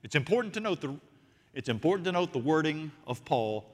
It's 0.03 0.15
important 0.15 0.53
to 0.55 0.59
note 0.59 0.81
the, 0.81 0.95
it's 1.53 1.69
important 1.69 2.05
to 2.05 2.11
note 2.11 2.33
the 2.33 2.39
wording 2.39 2.91
of 3.05 3.23
Paul 3.25 3.65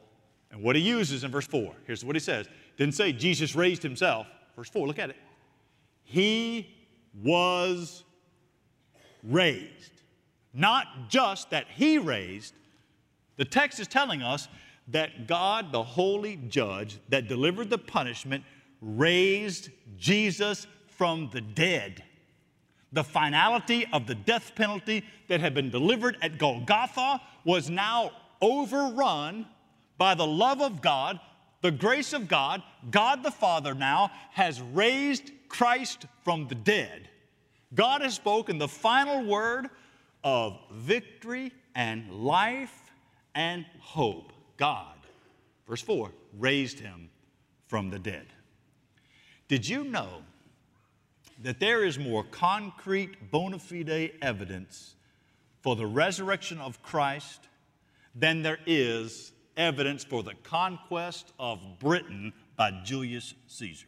and 0.52 0.62
what 0.62 0.76
he 0.76 0.82
uses 0.82 1.24
in 1.24 1.32
verse 1.32 1.48
4. 1.48 1.74
Here's 1.86 2.04
what 2.04 2.16
he 2.16 2.20
says. 2.20 2.48
Didn't 2.78 2.96
say 2.96 3.12
Jesus 3.12 3.56
raised 3.56 3.84
himself. 3.84 4.28
Verse 4.56 4.70
4, 4.70 4.88
look 4.88 5.00
at 5.00 5.10
it. 5.10 5.18
He 6.04 6.74
was 7.22 8.04
raised. 9.24 10.02
Not 10.54 11.10
just 11.10 11.50
that 11.50 11.68
he 11.70 11.98
raised, 11.98 12.54
the 13.38 13.46
text 13.46 13.80
is 13.80 13.88
telling 13.88 14.22
us 14.22 14.48
that 14.88 15.28
God, 15.28 15.72
the 15.72 15.84
holy 15.84 16.38
judge 16.48 17.00
that 17.10 17.28
delivered 17.28 17.70
the 17.70 17.78
punishment, 17.78 18.44
raised 18.82 19.70
Jesus 19.98 20.68
from 20.88 21.30
the 21.34 21.42
dead. 21.42 22.04
The 22.96 23.04
finality 23.04 23.86
of 23.92 24.08
the 24.08 24.16
death 24.16 24.56
penalty 24.56 25.04
that 25.28 25.42
had 25.42 25.54
been 25.54 25.70
delivered 25.70 26.18
at 26.22 26.38
Golgotha 26.38 27.20
was 27.44 27.70
now 27.70 28.12
overrun 28.42 29.46
by 29.98 30.16
the 30.16 30.26
love 30.26 30.62
of 30.62 30.82
God, 30.82 31.20
the 31.62 31.72
grace 31.72 32.14
of 32.14 32.30
God. 32.30 32.64
God 32.90 33.22
the 33.22 33.32
Father 33.32 33.76
now 33.76 34.12
has 34.32 34.62
raised 34.62 35.32
Christ 35.50 36.06
from 36.24 36.48
the 36.48 36.56
dead. 36.56 37.10
God 37.74 38.02
has 38.02 38.14
spoken 38.14 38.60
the 38.60 38.70
final 38.70 39.26
word 39.26 39.70
of 40.24 40.58
victory 40.72 41.52
and 41.76 42.10
life 42.24 42.94
and 43.36 43.66
hope. 43.82 44.32
God, 44.56 44.96
verse 45.68 45.82
4, 45.82 46.12
raised 46.40 46.80
him 46.80 47.10
from 47.68 47.90
the 47.90 48.00
dead. 48.00 48.28
Did 49.50 49.68
you 49.68 49.84
know 49.84 50.22
that 51.42 51.60
there 51.60 51.84
is 51.84 52.00
more 52.00 52.24
concrete 52.24 53.32
bona 53.32 53.60
fide 53.60 54.12
evidence 54.22 54.96
for 55.62 55.76
the 55.76 55.86
resurrection 55.86 56.60
of 56.60 56.82
Christ 56.82 57.48
than 58.14 58.42
there 58.42 58.60
is 58.66 59.32
evidence 59.58 60.04
for 60.04 60.24
the 60.24 60.34
conquest 60.44 61.34
of 61.40 61.60
Britain 61.80 62.34
by 62.56 62.72
Julius 62.84 63.34
Caesar? 63.48 63.88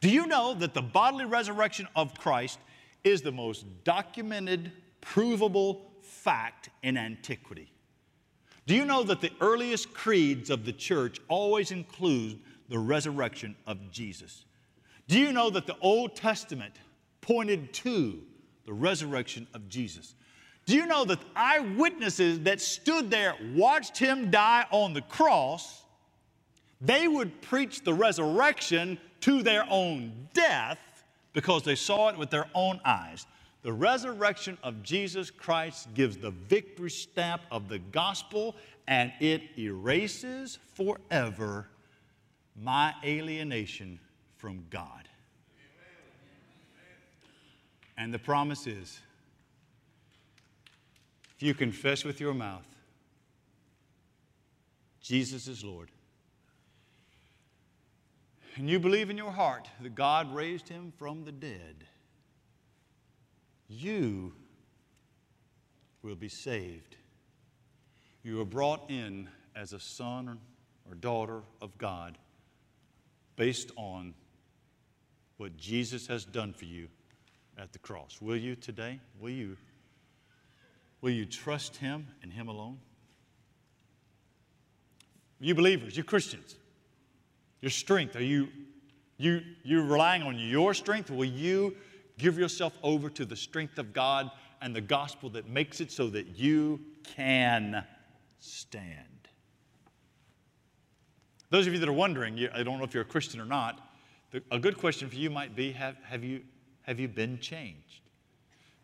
Do 0.00 0.08
you 0.08 0.26
know 0.26 0.54
that 0.54 0.74
the 0.74 0.82
bodily 0.82 1.26
resurrection 1.26 1.86
of 1.94 2.14
Christ 2.14 2.58
is 3.04 3.22
the 3.22 3.32
most 3.32 3.64
documented, 3.84 4.72
provable 5.00 5.92
fact 6.02 6.70
in 6.82 6.96
antiquity? 6.96 7.70
Do 8.66 8.74
you 8.74 8.84
know 8.84 9.02
that 9.02 9.20
the 9.20 9.32
earliest 9.40 9.92
creeds 9.92 10.50
of 10.50 10.64
the 10.64 10.72
church 10.72 11.18
always 11.28 11.70
include 11.70 12.38
the 12.68 12.78
resurrection 12.78 13.56
of 13.66 13.90
Jesus? 13.90 14.44
Do 15.10 15.18
you 15.18 15.32
know 15.32 15.50
that 15.50 15.66
the 15.66 15.76
Old 15.80 16.14
Testament 16.14 16.72
pointed 17.20 17.72
to 17.72 18.22
the 18.64 18.72
resurrection 18.72 19.48
of 19.54 19.68
Jesus? 19.68 20.14
Do 20.66 20.76
you 20.76 20.86
know 20.86 21.04
that 21.04 21.18
eyewitnesses 21.34 22.38
that 22.42 22.60
stood 22.60 23.10
there, 23.10 23.34
watched 23.56 23.98
him 23.98 24.30
die 24.30 24.66
on 24.70 24.94
the 24.94 25.00
cross, 25.02 25.82
they 26.80 27.08
would 27.08 27.42
preach 27.42 27.82
the 27.82 27.92
resurrection 27.92 28.98
to 29.22 29.42
their 29.42 29.66
own 29.68 30.28
death 30.32 30.78
because 31.32 31.64
they 31.64 31.74
saw 31.74 32.10
it 32.10 32.16
with 32.16 32.30
their 32.30 32.46
own 32.54 32.80
eyes. 32.84 33.26
The 33.62 33.72
resurrection 33.72 34.58
of 34.62 34.80
Jesus 34.84 35.28
Christ 35.28 35.92
gives 35.92 36.18
the 36.18 36.30
victory 36.30 36.88
stamp 36.88 37.42
of 37.50 37.68
the 37.68 37.80
gospel 37.80 38.54
and 38.86 39.12
it 39.18 39.42
erases 39.58 40.60
forever 40.76 41.66
my 42.54 42.94
alienation 43.04 43.98
from 44.40 44.64
God. 44.70 45.06
And 47.98 48.14
the 48.14 48.18
promise 48.18 48.66
is 48.66 48.98
if 51.36 51.42
you 51.42 51.52
confess 51.52 52.04
with 52.04 52.20
your 52.20 52.32
mouth 52.32 52.66
Jesus 55.02 55.48
is 55.48 55.64
Lord, 55.64 55.90
and 58.56 58.68
you 58.68 58.78
believe 58.78 59.10
in 59.10 59.16
your 59.16 59.32
heart 59.32 59.68
that 59.80 59.94
God 59.94 60.32
raised 60.34 60.68
him 60.68 60.92
from 60.96 61.24
the 61.24 61.32
dead, 61.32 61.86
you 63.68 64.32
will 66.02 66.14
be 66.14 66.28
saved. 66.28 66.96
You 68.22 68.40
are 68.40 68.44
brought 68.44 68.90
in 68.90 69.28
as 69.56 69.72
a 69.72 69.80
son 69.80 70.38
or 70.88 70.94
daughter 70.94 71.42
of 71.60 71.76
God 71.76 72.18
based 73.36 73.70
on 73.76 74.14
what 75.40 75.56
Jesus 75.56 76.06
has 76.06 76.26
done 76.26 76.52
for 76.52 76.66
you 76.66 76.86
at 77.56 77.72
the 77.72 77.78
cross. 77.78 78.18
Will 78.20 78.36
you 78.36 78.54
today? 78.54 79.00
Will 79.18 79.30
you? 79.30 79.56
Will 81.00 81.12
you 81.12 81.24
trust 81.24 81.76
Him 81.76 82.06
and 82.22 82.30
Him 82.30 82.48
alone? 82.48 82.76
You 85.40 85.54
believers, 85.54 85.96
you 85.96 86.04
Christians, 86.04 86.56
your 87.62 87.70
strength, 87.70 88.16
are 88.16 88.22
you 88.22 88.48
you 89.16 89.40
you 89.62 89.82
relying 89.82 90.20
on 90.22 90.38
your 90.38 90.74
strength? 90.74 91.10
Will 91.10 91.24
you 91.24 91.74
give 92.18 92.38
yourself 92.38 92.76
over 92.82 93.08
to 93.08 93.24
the 93.24 93.36
strength 93.36 93.78
of 93.78 93.94
God 93.94 94.30
and 94.60 94.76
the 94.76 94.82
gospel 94.82 95.30
that 95.30 95.48
makes 95.48 95.80
it 95.80 95.90
so 95.90 96.08
that 96.08 96.38
you 96.38 96.80
can 97.16 97.82
stand? 98.40 99.06
Those 101.48 101.66
of 101.66 101.72
you 101.72 101.78
that 101.78 101.88
are 101.88 101.94
wondering, 101.94 102.46
I 102.54 102.62
don't 102.62 102.76
know 102.76 102.84
if 102.84 102.92
you're 102.92 103.04
a 103.04 103.06
Christian 103.06 103.40
or 103.40 103.46
not, 103.46 103.89
a 104.50 104.58
good 104.58 104.78
question 104.78 105.08
for 105.08 105.16
you 105.16 105.30
might 105.30 105.56
be 105.56 105.72
have, 105.72 105.96
have, 106.04 106.22
you, 106.22 106.42
have 106.82 107.00
you 107.00 107.08
been 107.08 107.38
changed? 107.38 108.00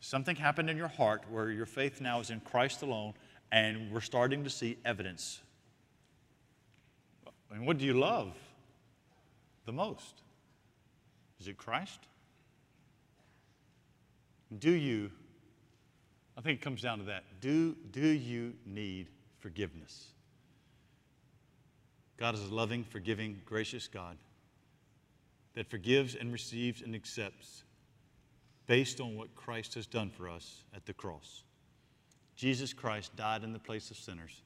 Something 0.00 0.36
happened 0.36 0.68
in 0.68 0.76
your 0.76 0.88
heart 0.88 1.22
where 1.30 1.50
your 1.50 1.66
faith 1.66 2.00
now 2.00 2.20
is 2.20 2.30
in 2.30 2.40
Christ 2.40 2.82
alone, 2.82 3.14
and 3.52 3.90
we're 3.92 4.00
starting 4.00 4.44
to 4.44 4.50
see 4.50 4.76
evidence. 4.84 5.40
I 7.50 7.54
mean, 7.54 7.64
what 7.64 7.78
do 7.78 7.84
you 7.84 7.94
love 7.94 8.34
the 9.64 9.72
most? 9.72 10.22
Is 11.40 11.48
it 11.48 11.56
Christ? 11.56 12.00
Do 14.58 14.70
you, 14.70 15.10
I 16.36 16.40
think 16.40 16.60
it 16.60 16.62
comes 16.62 16.82
down 16.82 16.98
to 16.98 17.04
that, 17.04 17.24
do, 17.40 17.76
do 17.90 18.06
you 18.06 18.54
need 18.64 19.08
forgiveness? 19.38 20.08
God 22.16 22.34
is 22.34 22.44
a 22.44 22.54
loving, 22.54 22.84
forgiving, 22.84 23.40
gracious 23.44 23.86
God 23.88 24.16
that 25.56 25.68
forgives 25.68 26.14
and 26.14 26.32
receives 26.32 26.82
and 26.82 26.94
accepts 26.94 27.64
based 28.66 29.00
on 29.00 29.16
what 29.16 29.34
Christ 29.34 29.74
has 29.74 29.86
done 29.86 30.10
for 30.10 30.28
us 30.28 30.62
at 30.74 30.86
the 30.86 30.92
cross. 30.92 31.42
Jesus 32.36 32.72
Christ 32.72 33.16
died 33.16 33.42
in 33.42 33.52
the 33.52 33.58
place 33.58 33.90
of 33.90 33.96
sinners. 33.96 34.42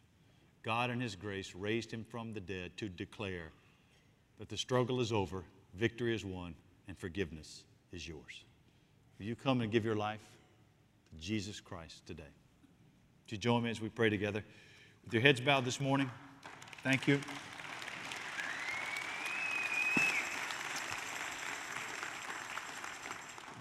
God, 0.62 0.90
in 0.90 1.00
His 1.00 1.16
grace, 1.16 1.54
raised 1.54 1.90
Him 1.90 2.04
from 2.08 2.32
the 2.32 2.40
dead 2.40 2.76
to 2.76 2.88
declare 2.88 3.50
that 4.38 4.48
the 4.48 4.56
struggle 4.56 5.00
is 5.00 5.12
over, 5.12 5.44
victory 5.74 6.14
is 6.14 6.24
won, 6.24 6.54
and 6.86 6.96
forgiveness 6.96 7.64
is 7.92 8.06
yours. 8.06 8.44
Will 9.18 9.26
you 9.26 9.34
come 9.34 9.60
and 9.60 9.72
give 9.72 9.84
your 9.84 9.96
life 9.96 10.20
to 11.10 11.20
Jesus 11.20 11.60
Christ 11.60 12.06
today? 12.06 12.22
Would 12.22 13.32
you 13.32 13.38
join 13.38 13.64
me 13.64 13.70
as 13.70 13.80
we 13.80 13.88
pray 13.88 14.10
together? 14.10 14.44
With 15.04 15.12
your 15.12 15.22
heads 15.22 15.40
bowed 15.40 15.64
this 15.64 15.80
morning, 15.80 16.10
thank 16.84 17.08
you. 17.08 17.20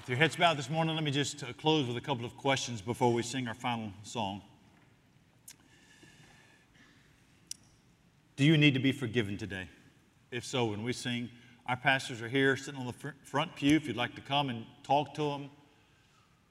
Your 0.10 0.18
heads 0.18 0.36
bowed 0.36 0.58
this 0.58 0.72
morning, 0.72 0.96
let 0.96 1.04
me 1.04 1.12
just 1.12 1.44
uh, 1.44 1.54
close 1.54 1.86
with 1.86 1.96
a 1.96 2.02
couple 2.02 2.26
of 2.26 2.36
questions 2.36 2.82
before 2.82 3.14
we 3.14 3.22
sing 3.22 3.48
our 3.48 3.54
final 3.54 3.94
song. 4.02 4.42
Do 8.36 8.44
you 8.44 8.58
need 8.58 8.74
to 8.74 8.80
be 8.80 8.92
forgiven 8.92 9.38
today? 9.38 9.70
If 10.32 10.46
so, 10.46 10.66
when 10.66 10.84
we 10.84 10.94
sing, 10.94 11.30
our 11.68 11.78
pastors 11.78 12.24
are 12.24 12.28
here 12.28 12.58
sitting 12.58 12.80
on 12.80 12.88
the 12.88 13.14
front 13.22 13.56
pew. 13.56 13.76
If 13.76 13.86
you'd 13.86 13.98
like 13.98 14.16
to 14.16 14.22
come 14.22 14.50
and 14.50 14.66
talk 14.82 15.14
to 15.14 15.22
them, 15.22 15.52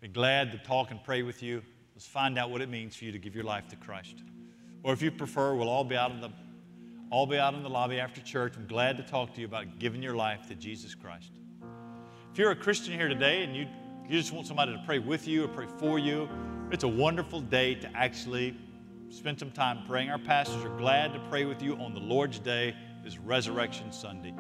be 0.01 0.07
glad 0.07 0.53
to 0.53 0.59
talk 0.59 0.93
and 0.93 1.03
pray 1.03 1.23
with 1.23 1.43
you. 1.43 1.61
Let's 1.97 2.07
find 2.07 2.39
out 2.39 2.53
what 2.53 2.61
it 2.61 2.69
means 2.69 2.95
for 2.95 3.07
you 3.07 3.13
to 3.13 3.19
give 3.19 3.35
your 3.35 3.43
life 3.43 3.67
to 3.71 3.77
Christ. 3.77 4.23
Or 4.85 4.93
if 4.93 5.03
you 5.03 5.11
prefer, 5.11 5.57
we'll 5.57 5.69
all 5.69 5.83
be 5.83 5.97
out 5.97 6.13
in 6.13 6.21
the 6.21 6.31
all 7.11 7.27
be 7.27 7.39
out 7.39 7.55
in 7.55 7.65
the 7.65 7.71
lobby 7.71 7.99
after 7.99 8.21
church. 8.21 8.53
I'm 8.57 8.69
glad 8.69 8.99
to 8.99 9.03
talk 9.03 9.35
to 9.35 9.41
you 9.41 9.47
about 9.47 9.81
giving 9.81 10.01
your 10.01 10.15
life 10.15 10.47
to 10.47 10.55
Jesus 10.55 10.95
Christ. 10.95 11.33
If 12.39 12.43
you're 12.43 12.53
a 12.53 12.55
Christian 12.55 12.95
here 12.95 13.09
today 13.09 13.43
and 13.43 13.57
you, 13.57 13.67
you 14.09 14.17
just 14.17 14.33
want 14.33 14.47
somebody 14.47 14.71
to 14.71 14.81
pray 14.87 15.01
with 15.01 15.27
you 15.27 15.43
or 15.43 15.49
pray 15.49 15.67
for 15.77 15.99
you, 15.99 16.29
it's 16.71 16.85
a 16.85 16.89
wonderful 16.89 17.41
day 17.41 17.75
to 17.75 17.91
actually 17.97 18.57
spend 19.11 19.41
some 19.41 19.51
time 19.51 19.81
praying. 19.89 20.09
Our 20.09 20.21
pastors 20.21 20.65
are 20.65 20.79
glad 20.79 21.13
to 21.15 21.21
pray 21.31 21.47
with 21.47 21.61
you 21.61 21.75
on 21.79 21.95
the 21.95 21.99
Lord's 21.99 22.39
Day, 22.39 22.77
this 23.03 23.19
Resurrection 23.19 23.91
Sunday. 23.91 24.33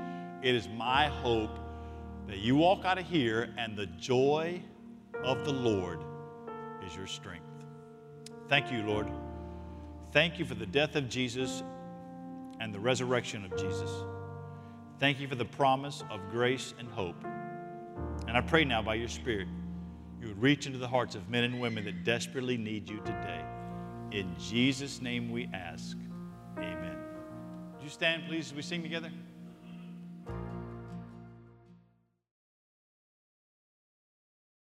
It 0.44 0.54
is 0.54 0.68
my 0.68 1.08
hope 1.08 1.58
that 2.28 2.38
you 2.38 2.54
walk 2.54 2.84
out 2.84 2.98
of 2.98 3.04
here 3.04 3.52
and 3.58 3.76
the 3.76 3.86
joy 3.86 4.62
of 5.24 5.44
the 5.44 5.52
Lord 5.52 5.98
is 6.86 6.94
your 6.94 7.08
strength. 7.08 7.64
Thank 8.48 8.70
you, 8.70 8.84
Lord. 8.84 9.10
Thank 10.12 10.38
you 10.38 10.44
for 10.44 10.54
the 10.54 10.66
death 10.66 10.94
of 10.94 11.08
Jesus 11.08 11.64
and 12.60 12.72
the 12.72 12.78
resurrection 12.78 13.44
of 13.44 13.58
Jesus. 13.58 13.90
Thank 15.00 15.18
you 15.18 15.26
for 15.26 15.34
the 15.34 15.44
promise 15.44 16.04
of 16.12 16.20
grace 16.30 16.74
and 16.78 16.88
hope. 16.90 17.16
And 18.26 18.36
I 18.36 18.40
pray 18.40 18.64
now 18.64 18.82
by 18.82 18.94
your 18.94 19.08
Spirit, 19.08 19.48
you 20.20 20.28
would 20.28 20.42
reach 20.42 20.66
into 20.66 20.78
the 20.78 20.88
hearts 20.88 21.14
of 21.14 21.28
men 21.28 21.44
and 21.44 21.60
women 21.60 21.84
that 21.84 22.04
desperately 22.04 22.56
need 22.56 22.88
you 22.88 22.98
today. 22.98 23.44
In 24.10 24.34
Jesus' 24.38 25.00
name 25.00 25.30
we 25.30 25.48
ask. 25.52 25.96
Amen. 26.56 26.96
Would 27.74 27.82
you 27.82 27.90
stand, 27.90 28.24
please, 28.26 28.46
as 28.46 28.54
we 28.54 28.62
sing 28.62 28.82
together? 28.82 29.10